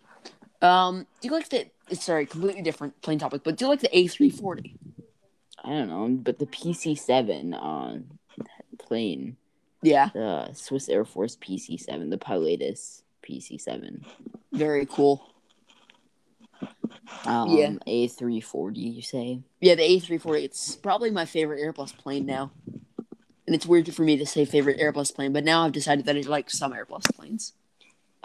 [0.61, 1.67] Um, do you like the?
[1.93, 4.75] Sorry, completely different plane topic, but do you like the A three forty?
[5.63, 7.99] I don't know, but the PC seven uh
[8.79, 9.37] plane,
[9.81, 14.03] Yeah, the Swiss Air Force PC seven, the Pilatus PC seven.
[14.51, 15.31] very cool.
[17.25, 17.73] Um, Yeah.
[17.85, 18.81] A three forty.
[18.81, 19.41] You say?
[19.61, 20.43] Yeah, the A three forty.
[20.43, 22.51] It's probably my favorite Airbus plane now,
[23.45, 26.15] and it's weird for me to say favorite Airbus plane, but now I've decided that
[26.17, 27.53] I like some Airbus planes.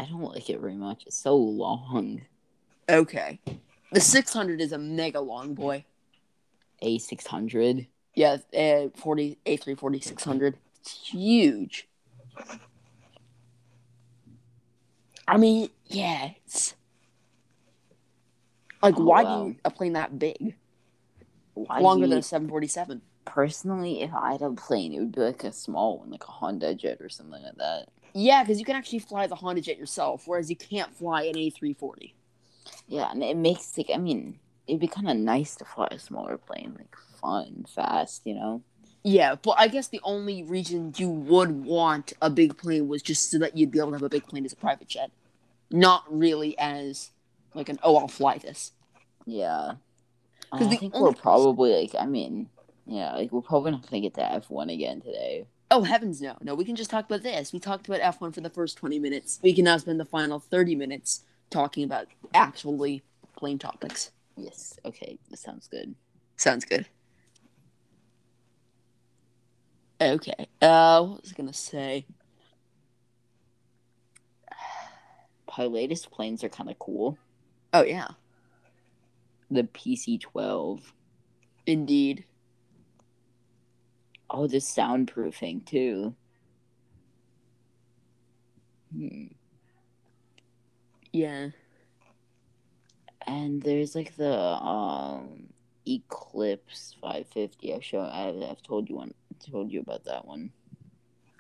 [0.01, 1.03] I don't like it very much.
[1.07, 2.23] It's so long.
[2.89, 3.39] Okay,
[3.93, 5.85] the six hundred is a mega long boy.
[6.81, 7.87] A six hundred.
[8.15, 10.57] Yeah, uh, forty A three forty six hundred.
[10.81, 11.87] It's huge.
[15.29, 16.75] I mean, yeah, it's
[18.83, 19.43] like Oh, why wow.
[19.43, 20.57] do you a plane that big?
[21.53, 23.03] Why Longer do than a seven forty seven.
[23.27, 26.31] Personally, if I had a plane, it would be like a small one, like a
[26.31, 27.89] Honda Jet or something like that.
[28.15, 31.37] Yeah, because you can actually fly the Honda Jet yourself, whereas you can't fly an
[31.37, 32.15] A three forty.
[32.89, 35.99] Yeah, and it makes like I mean, it'd be kind of nice to fly a
[35.99, 38.63] smaller plane, like fun, fast, you know.
[39.03, 43.31] Yeah, but I guess the only reason you would want a big plane was just
[43.31, 45.11] so that you'd be able to have a big plane as a private jet,
[45.71, 47.11] not really as
[47.55, 48.73] like an oh I'll fly this.
[49.25, 49.73] Yeah,
[50.53, 52.51] I think only we're probably like I mean,
[52.87, 55.47] yeah, like we're probably not gonna get to F one again today.
[55.71, 57.53] Oh heavens no, no, we can just talk about this.
[57.53, 59.39] We talked about F one for the first twenty minutes.
[59.43, 63.03] We can now spend the final thirty minutes talking about actually
[63.37, 64.11] plane topics.
[64.37, 65.95] Yes, okay, that sounds good.
[66.37, 66.87] Sounds good.
[70.01, 70.47] Okay.
[70.63, 72.07] Uh, what was I gonna say?
[75.49, 77.17] Pilatus planes are kind of cool.
[77.73, 78.09] Oh yeah,
[79.51, 80.93] The PC twelve.
[81.67, 82.25] indeed.
[84.31, 86.15] Oh, the soundproofing too.
[88.93, 89.27] Hmm.
[91.13, 91.49] Yeah.
[93.27, 95.49] And there's like the um
[95.87, 97.75] Eclipse 550.
[97.75, 98.07] I've shown.
[98.07, 99.15] I've, I've told you one.
[99.51, 100.53] Told you about that one.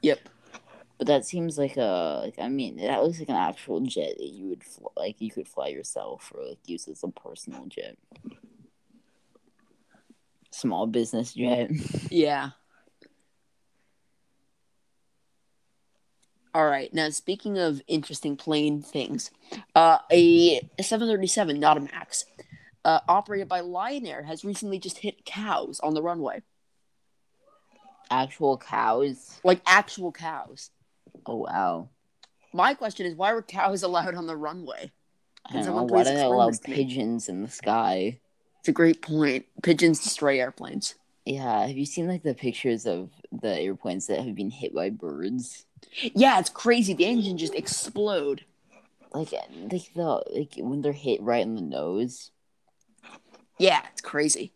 [0.02, 0.28] Yep.
[0.98, 2.38] But that seems like a like.
[2.38, 4.62] I mean, that looks like an actual jet that you would
[4.96, 5.20] like.
[5.20, 7.96] You could fly yourself or like use as a personal jet.
[10.50, 11.70] Small business jet.
[12.10, 12.50] Yeah.
[16.54, 16.92] All right.
[16.92, 19.30] Now, speaking of interesting plane things,
[19.74, 22.24] uh, a 737 not a Max,
[22.84, 26.42] uh, operated by Lion Air, has recently just hit cows on the runway,
[28.10, 29.40] Actual cows.
[29.44, 30.70] like actual cows.
[31.26, 31.88] Oh wow.
[32.52, 34.90] My question is, why were cows allowed on the runway?
[35.46, 35.82] I don't know.
[35.84, 36.76] Why do they allow this to me?
[36.76, 38.18] pigeons in the sky?
[38.58, 39.46] It's a great point.
[39.62, 40.96] Pigeons destroy airplanes.
[41.24, 44.90] Yeah, have you seen like the pictures of the airplanes that have been hit by
[44.90, 45.66] birds?
[46.02, 46.94] Yeah, it's crazy.
[46.94, 48.44] The engine just explode.
[49.12, 52.30] Like, like the like when they're hit right in the nose.
[53.58, 54.52] Yeah, it's crazy.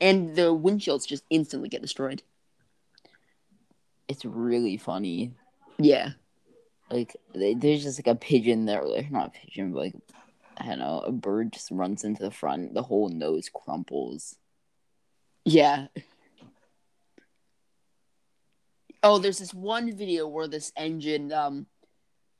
[0.00, 2.22] And the windshields just instantly get destroyed.
[4.08, 5.32] It's really funny.
[5.78, 6.10] Yeah.
[6.90, 9.94] Like, there's just like a pigeon there, like, not a pigeon, but like
[10.58, 14.36] I don't know, a bird just runs into the front, the whole nose crumples.
[15.44, 15.86] Yeah.
[19.02, 21.66] Oh, there's this one video where this engine, um,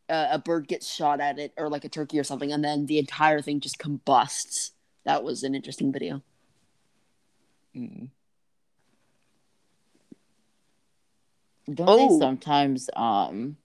[0.08, 2.86] uh, a bird gets shot at it, or like a turkey or something, and then
[2.86, 4.72] the entire thing just combusts.
[5.04, 6.22] That was an interesting video.
[7.74, 8.08] Mm.
[11.72, 11.96] Don't Oh.
[11.96, 13.56] they sometimes um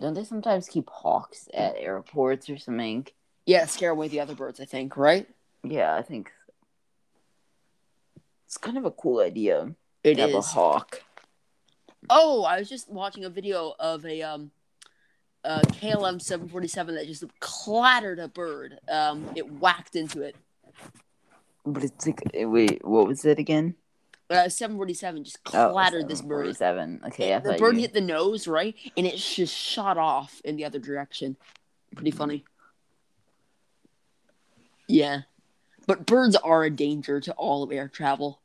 [0.00, 3.06] Don't they sometimes keep hawks at airports or something?
[3.44, 4.60] Yeah, scare away the other birds.
[4.60, 5.26] I think right.
[5.64, 6.32] Yeah, I think
[8.56, 9.74] it's kind of a cool idea.
[10.02, 11.02] It have a hawk.
[12.08, 14.50] Oh, I was just watching a video of a um
[15.44, 18.78] a KLM 747 that just clattered a bird.
[18.90, 20.36] Um, it whacked into it.
[21.66, 23.74] But it's like, wait, what was it again?
[24.30, 26.56] Uh, 747 just Oh, clattered this bird.
[26.56, 27.00] Seven.
[27.06, 27.82] Okay, I the bird you...
[27.82, 28.74] hit the nose, right?
[28.96, 31.36] And it just shot off in the other direction.
[31.94, 32.44] Pretty funny.
[34.88, 35.22] Yeah.
[35.86, 38.40] But birds are a danger to all of air travel.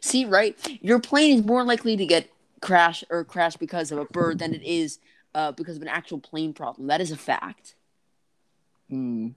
[0.00, 0.56] See, right?
[0.82, 2.30] Your plane is more likely to get
[2.60, 4.98] crash or crash because of a bird than it is
[5.34, 6.86] uh, because of an actual plane problem.
[6.88, 7.74] That is a fact.
[8.88, 9.28] Hmm.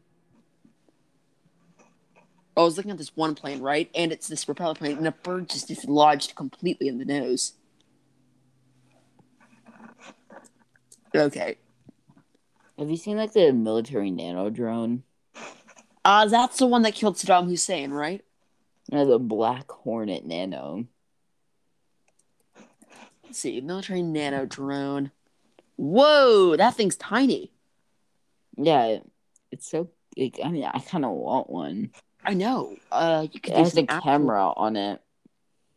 [2.55, 3.89] I was looking at this one plane, right?
[3.95, 7.53] And it's this propeller plane, and a bird just dislodged completely in the nose.
[11.15, 11.57] Okay.
[12.77, 15.03] Have you seen like the military nano drone?
[16.03, 18.23] Uh, that's the one that killed Saddam Hussein, right?
[18.89, 20.85] The Black Hornet Nano.
[23.23, 23.61] Let's see.
[23.61, 25.11] Military nano drone.
[25.77, 27.51] Whoa, that thing's tiny.
[28.57, 28.97] Yeah,
[29.51, 29.89] it's so.
[30.17, 31.91] Like, I mean, I kind of want one.
[32.25, 32.75] I know.
[32.91, 35.01] Uh, you could It has a actual- camera on it.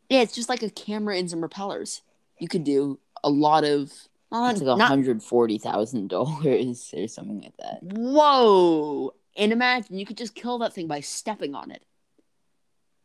[0.09, 2.01] Yeah, it's just like a camera and some propellers.
[2.39, 3.91] You could do a lot of.
[4.29, 7.79] Well, It's like hundred forty thousand dollars or something like that.
[7.81, 9.13] Whoa!
[9.35, 11.83] And imagine you could just kill that thing by stepping on it.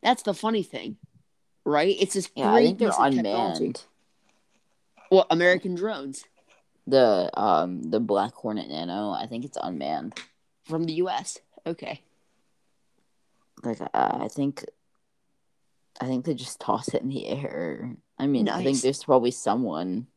[0.01, 0.97] That's the funny thing,
[1.65, 1.95] right?
[1.99, 3.65] It's this Yeah, I great think they're piece of technology.
[3.65, 3.83] unmanned.
[5.11, 6.23] Well, American drones
[6.87, 10.17] The um the Black Hornet Nano, I think it's unmanned.
[10.65, 11.37] from the U.S.
[11.67, 12.01] Okay.
[13.63, 14.65] Like uh, I think,
[15.99, 17.91] I think they just toss it in the air.
[18.17, 20.07] I mean, I think there's probably someone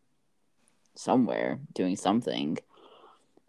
[0.94, 2.56] somewhere doing something.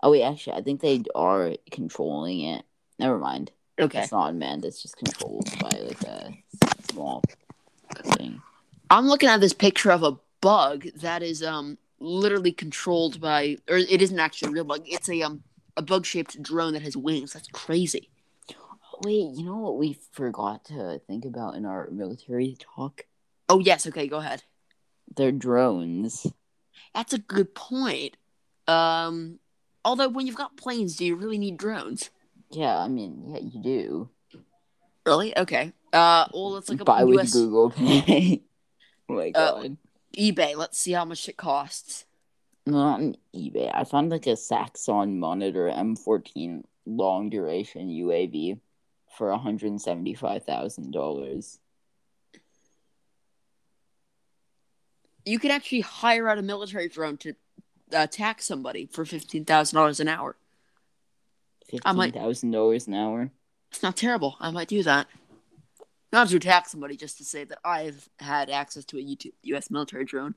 [0.06, 2.64] Oh wait, actually, I think they are controlling it.
[3.00, 3.52] Never mind.
[3.82, 4.04] Okay.
[4.04, 4.64] It's not unmanned.
[4.64, 6.32] It's just controlled by like a
[6.92, 7.24] small
[7.96, 8.40] thing.
[8.92, 13.78] I'm looking at this picture of a bug that is um literally controlled by, or
[13.78, 14.84] it isn't actually a real bug.
[14.86, 15.42] It's a um
[15.76, 17.34] a bug shaped drone that has wings.
[17.34, 18.12] That's crazy.
[18.54, 23.08] Oh, Wait, you know what we forgot to think about in our military talk?
[23.50, 23.88] Oh yes.
[23.88, 24.08] Okay.
[24.08, 24.44] Go ahead.
[25.16, 26.28] They're drones.
[26.94, 28.18] That's a good point.
[28.68, 29.40] Um,
[29.86, 32.10] although when you've got planes, do you really need drones?
[32.52, 34.10] Yeah, I mean, yeah, you do.
[35.06, 35.38] Really?
[35.38, 35.72] Okay.
[35.94, 38.42] Uh, well, let's look up Buy with US Google Pay.
[39.10, 39.78] oh my Uh, god.
[40.18, 40.58] eBay.
[40.58, 42.06] Let's see how much it costs.
[42.66, 43.72] Not on eBay.
[43.74, 48.60] I found like a Saxon Monitor M14 long duration UAV
[49.18, 51.58] for $175,000.
[55.26, 57.34] You can actually hire out a military drone to
[57.92, 60.36] attack somebody for fifteen thousand dollars an hour.
[61.84, 63.32] I might- $15,000 an hour.
[63.72, 64.38] It's not terrible.
[64.40, 65.08] I might do that.
[66.14, 69.70] Not to attack somebody, just to say that I've had access to a U- U.S.
[69.72, 70.36] military drone.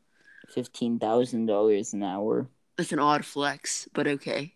[0.57, 2.49] $15,000 an hour.
[2.77, 4.55] That's an odd flex, but okay.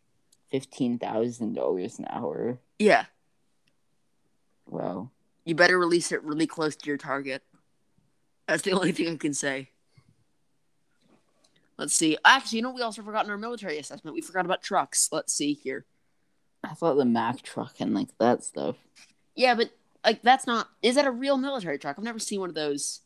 [0.52, 2.58] $15,000 an hour.
[2.78, 3.04] Yeah,
[4.66, 5.10] Wow.
[5.44, 7.42] you better release it really close to your target.
[8.48, 9.70] That's the only thing I can say.
[11.82, 12.16] Let's see.
[12.24, 14.14] Actually, you know we also forgot in our military assessment?
[14.14, 15.08] We forgot about trucks.
[15.10, 15.84] Let's see here.
[16.62, 18.76] I thought the Mack truck and like that stuff.
[19.34, 19.72] Yeah, but
[20.04, 20.68] like that's not.
[20.80, 21.98] Is that a real military truck?
[21.98, 23.00] I've never seen one of those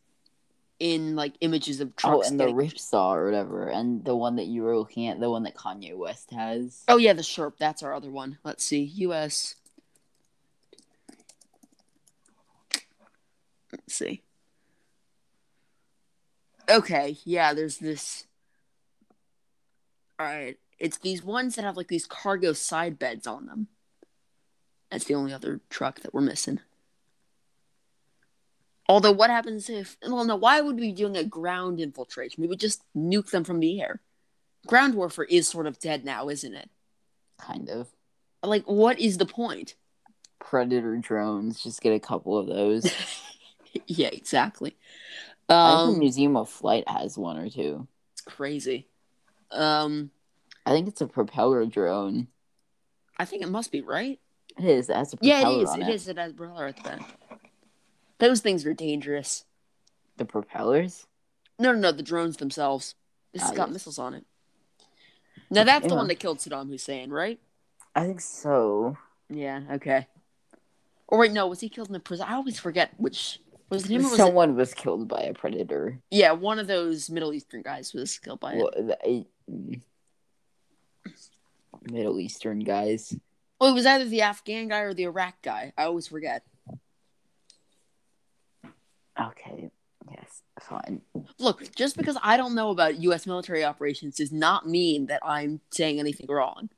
[0.78, 2.28] in like images of Oh, trucks.
[2.28, 5.44] and the Ripsaw or whatever, and the one that you were looking at, the one
[5.44, 6.84] that Kanye West has.
[6.86, 7.54] Oh yeah, the Sherp.
[7.58, 8.36] That's our other one.
[8.44, 8.82] Let's see.
[8.82, 9.54] U.S.
[13.72, 14.22] Let's see.
[16.68, 17.54] Okay, yeah.
[17.54, 18.26] There's this.
[20.18, 23.68] All right, it's these ones that have like these cargo side beds on them.
[24.90, 26.60] That's the only other truck that we're missing.
[28.88, 29.96] Although, what happens if?
[30.06, 30.36] Well, no.
[30.36, 32.40] Why would we be doing a ground infiltration?
[32.42, 34.00] We would just nuke them from the air.
[34.66, 36.70] Ground warfare is sort of dead now, isn't it?
[37.38, 37.88] Kind of.
[38.42, 39.74] Like, what is the point?
[40.38, 42.92] Predator drones, just get a couple of those.
[43.86, 44.76] yeah, exactly.
[45.48, 47.88] I think the Um, Museum of Flight has one or two.
[48.12, 48.86] it's crazy.
[49.50, 50.10] Um,
[50.64, 52.28] I think it's a propeller drone.
[53.18, 54.18] I think it must be right.
[54.58, 54.88] It is.
[54.90, 55.68] It a Yeah, it is.
[55.70, 56.08] on It is.
[56.08, 57.18] It has propeller at the back.
[58.18, 59.44] Those things are dangerous.
[60.16, 61.06] The propellers?
[61.58, 61.92] No, no, no.
[61.92, 62.94] The drones themselves.
[63.32, 63.74] This has Ah, got yes.
[63.74, 64.24] missiles on it.
[65.50, 67.38] Now that's the one that killed Saddam Hussein, right?
[67.94, 68.96] I think so.
[69.28, 69.62] Yeah.
[69.72, 70.06] Okay.
[71.08, 71.46] Or wait, no.
[71.46, 72.26] Was he killed in the prison?
[72.28, 73.40] I always forget which
[73.70, 74.16] Was it him or was it?
[74.16, 76.00] Someone was killed by a predator.
[76.10, 78.56] Yeah, one of those Middle Eastern guys was killed by it.
[78.58, 79.26] Well, the- I- mm,
[81.82, 83.16] Middle Eastern guys.
[83.60, 85.72] Well, it was either the Afghan guy or the Iraq guy.
[85.78, 86.44] I always forget.
[89.18, 89.70] Okay.
[90.10, 90.42] Yes.
[90.60, 91.02] Fine.
[91.38, 93.26] Look, just because I don't know about U.S.
[93.26, 96.68] military operations does not mean that I'm saying anything wrong.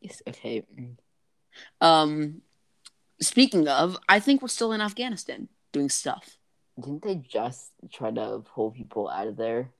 [0.00, 0.22] Yes.
[0.26, 0.64] Okay.
[0.78, 0.96] mm.
[1.80, 2.42] Um,
[3.20, 6.38] speaking of, I think we're still in Afghanistan doing stuff.
[6.80, 9.70] Didn't they just try to pull people out of there?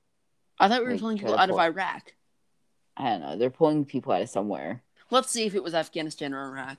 [0.59, 2.13] I thought we were Like, pulling people out of Iraq.
[2.95, 3.37] I don't know.
[3.37, 4.81] They're pulling people out of somewhere.
[5.09, 6.77] Let's see if it was Afghanistan or Iraq.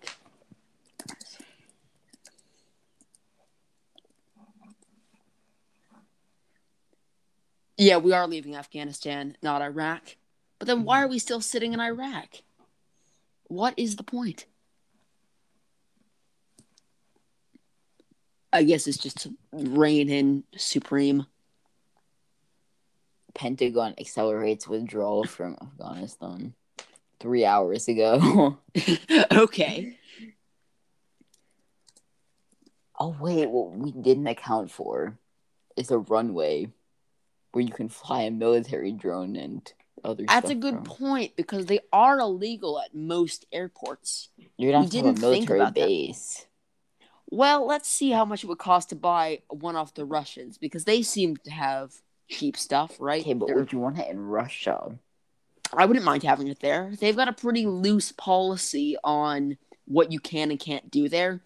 [7.76, 10.16] Yeah, we are leaving Afghanistan, not Iraq.
[10.58, 12.42] But then why are we still sitting in Iraq?
[13.48, 14.46] What is the point?
[18.52, 21.26] I guess it's just reign in supreme.
[23.34, 26.54] Pentagon accelerates withdrawal from Afghanistan
[27.20, 28.58] three hours ago.
[29.32, 29.98] okay.
[32.98, 35.18] oh wait, what we didn't account for
[35.76, 36.68] is a runway
[37.52, 39.72] where you can fly a military drone and
[40.04, 40.24] other.
[40.26, 40.84] That's a good from.
[40.84, 44.28] point because they are illegal at most airports.
[44.56, 45.86] You're not a didn't think military about that.
[45.86, 46.46] base.
[47.30, 50.84] Well, let's see how much it would cost to buy one off the Russians because
[50.84, 51.94] they seem to have
[52.28, 53.22] cheap stuff, right?
[53.22, 54.98] Okay, but They're- would you want it in Russia?
[55.72, 56.92] I wouldn't mind having it there.
[57.00, 59.56] They've got a pretty loose policy on
[59.86, 61.42] what you can and can't do there.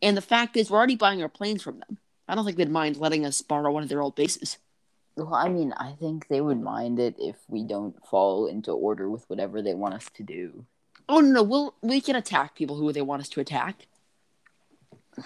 [0.00, 1.98] And the fact is, we're already buying our planes from them.
[2.28, 4.58] I don't think they'd mind letting us borrow one of their old bases.
[5.16, 9.08] Well, I mean, I think they would mind it if we don't fall into order
[9.08, 10.66] with whatever they want us to do.
[11.08, 13.86] Oh no, no, we'll we can attack people who they want us to attack.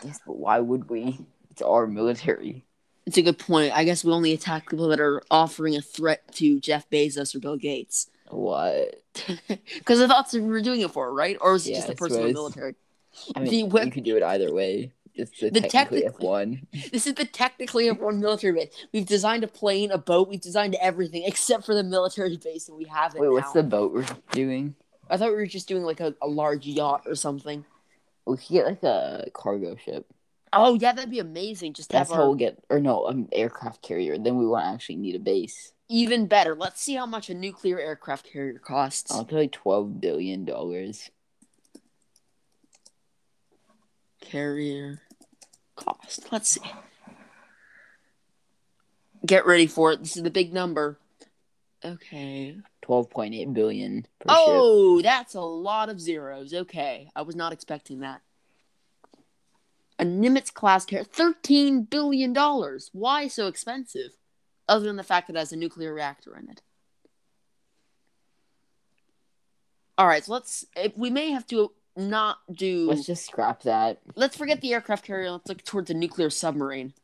[0.05, 1.19] Yes, but why would we?
[1.51, 2.65] It's our military.
[3.07, 3.73] It's a good point.
[3.77, 7.41] I guess we only attack people that are offering a threat to Jeff Bezos or
[7.41, 8.09] Bill Gates.
[8.29, 9.03] What?
[9.49, 11.37] Because I thought that's what we were doing it for, right?
[11.41, 12.75] Or is it Yeah, just the person in the military?
[13.35, 14.93] I mean, The you could do it either way.
[15.15, 16.67] It's the, The technically technic- F one.
[16.93, 18.87] This is the Technically F1 military base.
[18.93, 20.29] We've designed a plane, a boat.
[20.29, 23.63] We've designed everything except for the military base, and we have it Wait, what's the
[23.65, 24.75] boat we're doing?
[25.09, 27.65] I thought we were just doing like a, a large yacht or something.
[28.27, 30.07] We could get like a cargo ship.
[30.53, 31.75] Oh yeah, that'd be amazing.
[31.75, 34.19] Just That's have how we'll get, or no, an aircraft carrier.
[34.19, 35.73] Then we won't actually need a base.
[35.89, 36.55] even better.
[36.55, 39.13] Let's see how much a nuclear aircraft carrier costs.
[39.13, 41.11] I'll pay like twelve billion dollars.
[44.31, 45.01] carrier
[45.77, 46.27] cost.
[46.31, 46.61] Let's see.
[49.27, 50.01] Get ready for it.
[50.01, 50.99] This is the big number.
[51.85, 52.57] Okay.
[52.83, 54.39] Twelve point eight billion per ship.
[54.39, 56.55] Oh, that's a lot of zeros.
[56.55, 57.11] Okay.
[57.15, 58.21] I was not expecting that.
[60.01, 62.35] A Nimitz class carrier, $13 billion.
[62.93, 64.13] Why so expensive?
[64.67, 66.63] Other than the fact that it has a nuclear reactor in it.
[69.99, 70.65] All right, so let's.
[70.75, 72.89] If we may have to not do.
[72.89, 74.01] Let's just scrap that.
[74.15, 75.31] let's forget the aircraft carrier.
[75.33, 76.95] Let's look towards a nuclear submarine.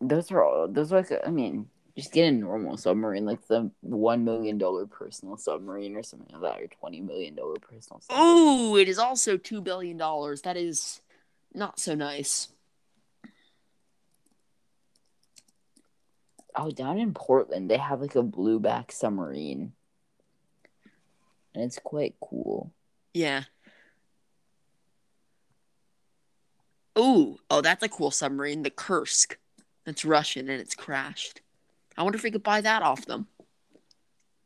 [0.00, 0.68] Those are all.
[0.68, 1.12] Those are like.
[1.26, 6.02] I mean, just get a normal submarine, like the one million dollar personal submarine or
[6.02, 8.00] something like that, or twenty million dollar personal.
[8.00, 8.26] Submarine.
[8.28, 10.42] Oh, it is also two billion dollars.
[10.42, 11.01] That is
[11.54, 12.48] not so nice.
[16.54, 19.72] Oh, down in Portland, they have like a blueback submarine,
[21.54, 22.72] and it's quite cool.
[23.14, 23.44] Yeah.
[26.98, 29.38] Ooh, oh, that's a cool submarine, the Kursk.
[29.84, 31.40] That's Russian and it's crashed.
[31.96, 33.26] I wonder if we could buy that off them.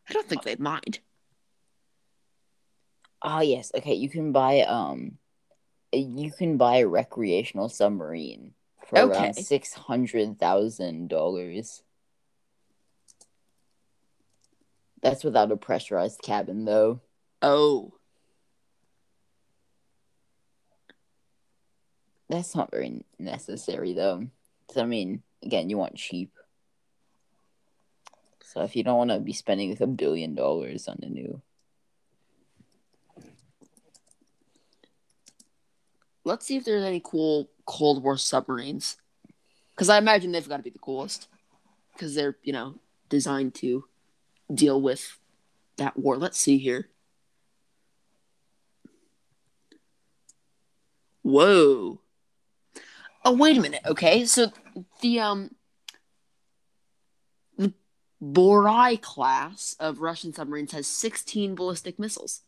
[0.08, 1.00] I don't think they'd mind.
[3.22, 3.94] Oh yes, okay.
[3.94, 5.18] You can buy um,
[5.98, 8.54] you can buy a recreational submarine
[8.86, 9.12] for Okay.
[9.12, 11.82] around six hundred thousand dollars.
[15.02, 17.00] That's without a pressurized cabin, though.
[17.42, 17.92] Oh,
[22.28, 24.26] That's not very necessary, though.
[24.72, 26.32] So I mean, again, you want cheap.
[28.42, 31.40] So if you don't want to be spending like a billion dollars on a new,
[36.26, 38.96] let's see if there's any cool Cold War submarines.
[39.74, 41.28] Because I imagine they've got to be the coolest.
[41.92, 42.74] Because they're, you know,
[43.08, 43.84] designed to
[44.52, 45.18] deal with
[45.76, 46.16] that war.
[46.16, 46.88] Let's see here.
[51.22, 52.00] Whoa.
[53.24, 53.82] Oh, wait a minute.
[53.86, 54.52] Okay, so
[55.00, 55.50] the um
[57.58, 57.72] the
[58.22, 62.42] Borei class of Russian submarines has 16 ballistic missiles.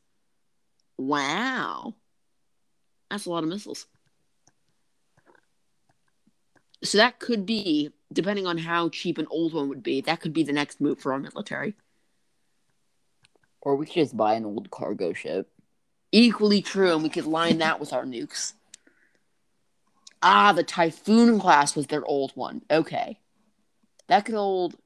[0.96, 1.94] Wow.
[3.10, 3.86] That's a lot of missiles.
[6.82, 10.32] So that could be, depending on how cheap an old one would be, that could
[10.32, 11.74] be the next move for our military.
[13.60, 15.50] Or we could just buy an old cargo ship.
[16.12, 18.54] Equally true, and we could line that with our nukes.
[20.22, 22.62] Ah, the Typhoon class was their old one.
[22.70, 23.18] Okay.
[24.06, 24.76] That could hold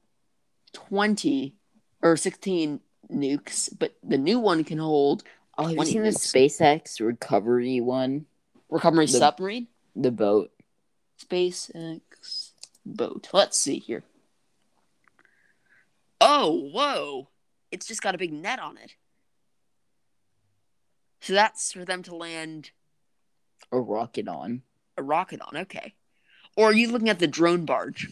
[0.73, 1.55] 20
[2.01, 5.23] or 16 nukes, but the new one can hold
[5.57, 6.09] Oh, have you 20 seen the.
[6.09, 8.25] SpaceX recovery one?
[8.69, 10.51] recovery The- submarine, The boat.
[11.21, 12.51] SpaceX
[12.85, 13.29] boat.
[13.33, 14.03] Let's see here.
[16.19, 17.27] Oh, whoa.
[17.71, 18.95] It's just got a big net on it.
[21.21, 22.71] So that's for them to land
[23.71, 24.63] A rocket on.
[24.97, 25.55] a rocket on.
[25.57, 25.93] Okay.
[26.55, 28.09] Or are you looking at the drone barge?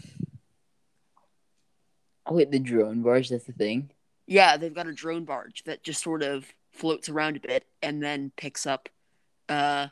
[2.25, 3.91] Oh wait, the drone barge, that's the thing.
[4.27, 6.45] Yeah, they've got a drone barge that just sort of
[6.81, 8.89] floats around a bit and then picks up
[9.47, 9.87] uh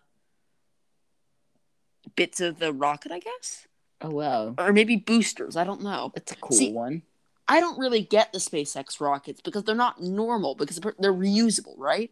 [2.16, 3.68] bits of the rocket, I guess?
[4.02, 4.56] Oh wow.
[4.58, 6.12] Or maybe boosters, I don't know.
[6.14, 7.04] That's a cool See- one.
[7.48, 12.12] I don't really get the SpaceX rockets because they're not normal because they're reusable, right?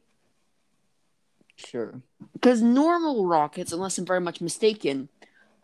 [1.57, 2.01] Sure.
[2.34, 5.09] Because normal rockets, unless I'm very much mistaken,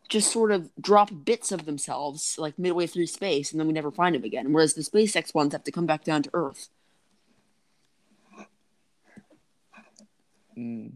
[0.09, 3.89] just sort of drop bits of themselves like midway through space and then we never
[3.91, 4.53] find them again.
[4.53, 6.69] Whereas the SpaceX ones have to come back down to Earth.
[10.57, 10.93] Mm.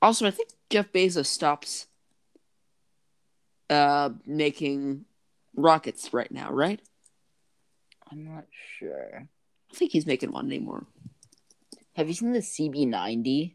[0.00, 1.86] Also, I think Jeff Bezos stops
[3.70, 5.04] uh making
[5.56, 6.80] rockets right now, right?
[8.10, 8.44] I'm not
[8.78, 9.08] sure.
[9.14, 9.28] I don't
[9.78, 10.86] think he's making one anymore.
[11.94, 13.54] Have you seen the CB90?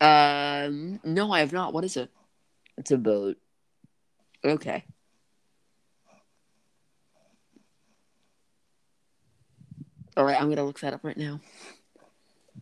[0.00, 1.72] Um, no, I have not.
[1.72, 2.10] What is it?
[2.76, 3.36] It's a boat.
[4.44, 4.84] Okay.
[10.18, 11.40] All right, I'm gonna look that up right now.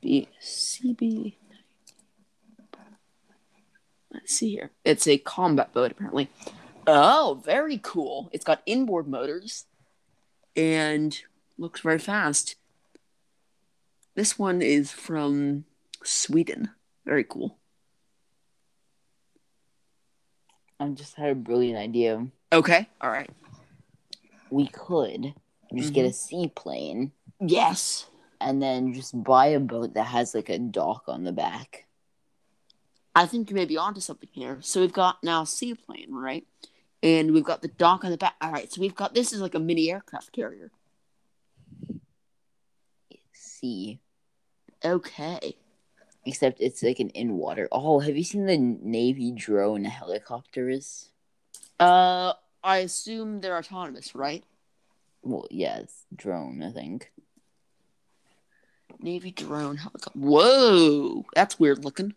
[0.03, 1.37] The CB.
[4.13, 4.73] Let's see here.
[4.85, 6.29] It's a combat boat, apparently.
[6.87, 8.29] Oh, very cool.
[8.31, 9.65] It's got inboard motors
[10.55, 11.19] and
[11.57, 12.57] looks very fast.
[14.15, 15.65] This one is from
[16.05, 16.73] Sweden.
[17.07, 17.57] Very cool.
[20.79, 22.27] I just had a brilliant idea.
[22.53, 22.87] Okay.
[23.01, 23.31] All right.
[24.51, 25.33] We could
[25.75, 26.13] just get a mm-hmm.
[26.13, 28.07] seaplane Yes.
[28.41, 31.87] and then just buy a boat that has like a dock on the back.
[33.15, 34.59] I think you may be onto something here.
[34.61, 36.47] So we've got now seaplane, right?
[37.03, 38.35] And we've got the dock on the back.
[38.43, 40.71] All right, so we've got this is like a mini aircraft carrier.
[43.33, 44.01] Sea.
[44.85, 45.57] Okay.
[46.27, 47.69] Except it's like an in water.
[47.73, 51.09] Oh, have you seen the Navy drone helicopters?
[51.79, 52.33] Uh,
[52.63, 54.45] I assume they're autonomous, right?
[55.23, 57.13] Well, yes, drone, I think.
[59.01, 60.19] Navy drone helicopter.
[60.19, 62.15] Whoa, that's weird looking.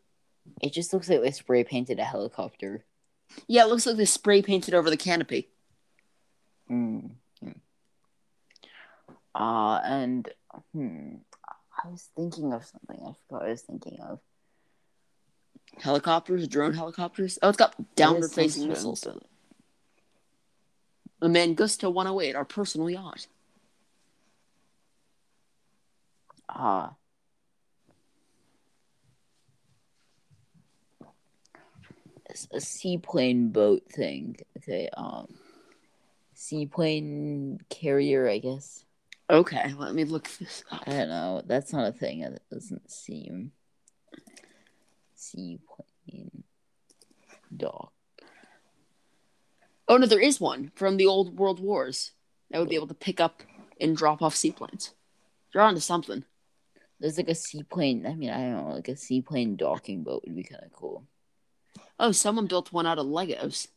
[0.61, 2.83] It just looks like they spray painted a helicopter.
[3.47, 5.49] Yeah, it looks like they spray painted over the canopy.
[6.69, 7.11] Mm.
[9.35, 10.29] Uh, and
[10.73, 11.15] hmm,
[11.83, 12.99] I was thinking of something.
[13.05, 14.19] I forgot I was thinking of.
[15.77, 17.37] Helicopters, drone helicopters.
[17.41, 19.07] Oh, it's got downward facing missiles.
[21.19, 23.27] The Mangusta 108, our personal yacht.
[26.49, 26.95] Ah.
[32.29, 34.37] It's a seaplane boat thing.
[34.57, 35.27] Okay, um
[36.33, 38.85] seaplane carrier, I guess.
[39.29, 40.83] Okay, let me look this up.
[40.87, 41.41] I don't know.
[41.45, 42.21] That's not a thing.
[42.21, 43.51] It doesn't seem
[45.15, 46.43] seaplane
[47.55, 47.93] dock.
[49.87, 52.11] Oh no, there is one from the old World Wars
[52.49, 53.41] that would be able to pick up
[53.81, 54.93] and drop off seaplanes.
[55.53, 56.25] You're onto something.
[56.99, 58.05] There's like a seaplane.
[58.05, 58.75] I mean, I don't know.
[58.75, 61.05] Like a seaplane docking boat would be kind of cool.
[61.99, 63.67] Oh, someone built one out of Legos.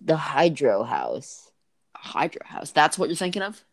[0.00, 1.50] The hydro house,
[1.94, 2.70] A Hydro House.
[2.70, 3.64] That's what you're thinking of?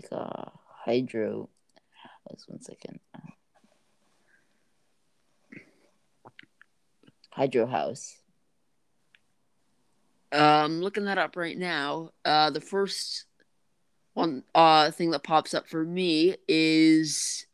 [0.00, 0.50] like a
[0.84, 1.48] hydro
[2.28, 2.44] house.
[2.46, 3.00] One second.
[7.30, 8.16] Hydro house.
[10.32, 12.10] Um, looking that up right now.
[12.24, 13.24] Uh, the first
[14.14, 17.45] one uh thing that pops up for me is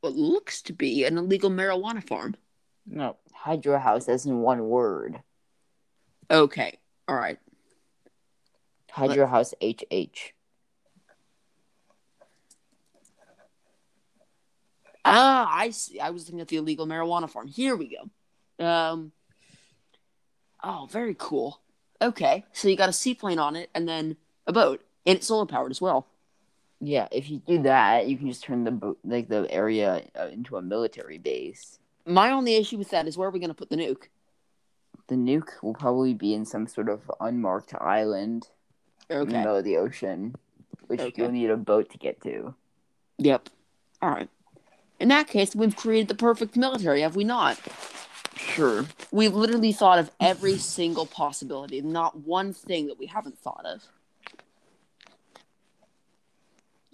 [0.00, 2.36] what looks to be an illegal marijuana farm.
[2.86, 5.20] No, hydro house as in one word.
[6.30, 6.78] Okay,
[7.08, 7.38] all right.
[8.90, 10.32] Hydro house HH.
[15.04, 16.00] Ah, I see.
[16.00, 17.48] I was looking at the illegal marijuana farm.
[17.48, 18.64] Here we go.
[18.64, 19.12] Um.
[20.62, 21.60] Oh, very cool.
[22.02, 24.16] Okay, so you got a seaplane on it, and then
[24.46, 26.06] a boat, and it's solar powered as well.
[26.80, 30.56] Yeah, if you do that, you can just turn the like the area uh, into
[30.56, 31.78] a military base.
[32.06, 34.04] My only issue with that is where are we going to put the nuke?
[35.08, 38.48] The nuke will probably be in some sort of unmarked island
[39.10, 40.34] in the middle of the ocean,
[40.86, 41.12] which Okay.
[41.22, 42.54] you'll need a boat to get to.
[43.18, 43.50] Yep.
[44.00, 44.28] All right.
[44.98, 47.58] In that case, we've created the perfect military, have we not?
[48.36, 48.86] Sure.
[49.10, 53.82] We've literally thought of every single possibility, not one thing that we haven't thought of.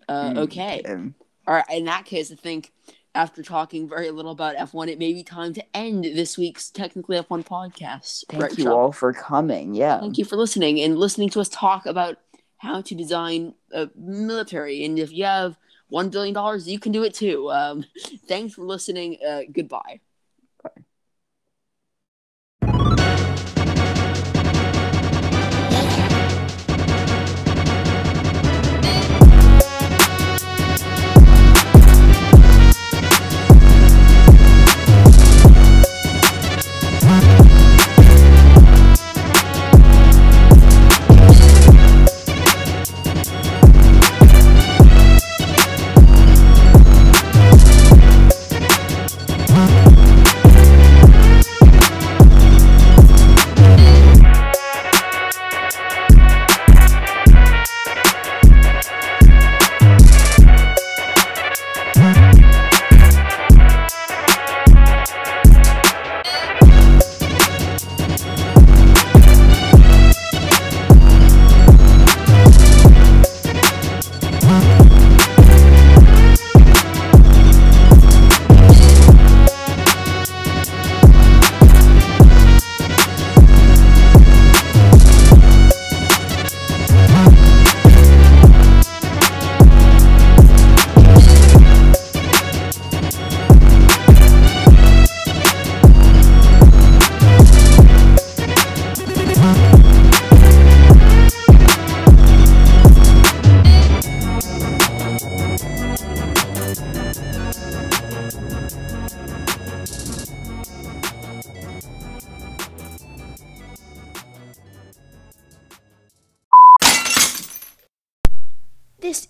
[0.08, 0.82] Uh, Hmm, okay.
[0.88, 1.14] Um,
[1.46, 1.64] All right.
[1.70, 2.72] In that case, I think
[3.14, 7.16] after talking very little about F1, it may be time to end this week's Technically
[7.18, 8.24] F1 podcast.
[8.28, 9.74] thank Right, you all for coming.
[9.74, 10.00] Yeah.
[10.00, 12.18] Thank you for listening and listening to us talk about
[12.58, 14.84] how to design a military.
[14.84, 15.56] And if you have
[15.92, 17.50] $1 billion, you can do it too.
[17.50, 17.84] Um,
[18.28, 19.18] thanks for listening.
[19.26, 20.00] Uh, goodbye.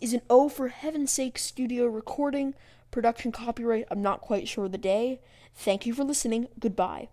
[0.07, 2.55] Is an O for Heaven's Sake studio recording.
[2.93, 5.19] Production copyright, I'm not quite sure the day.
[5.53, 6.47] Thank you for listening.
[6.61, 7.09] Goodbye.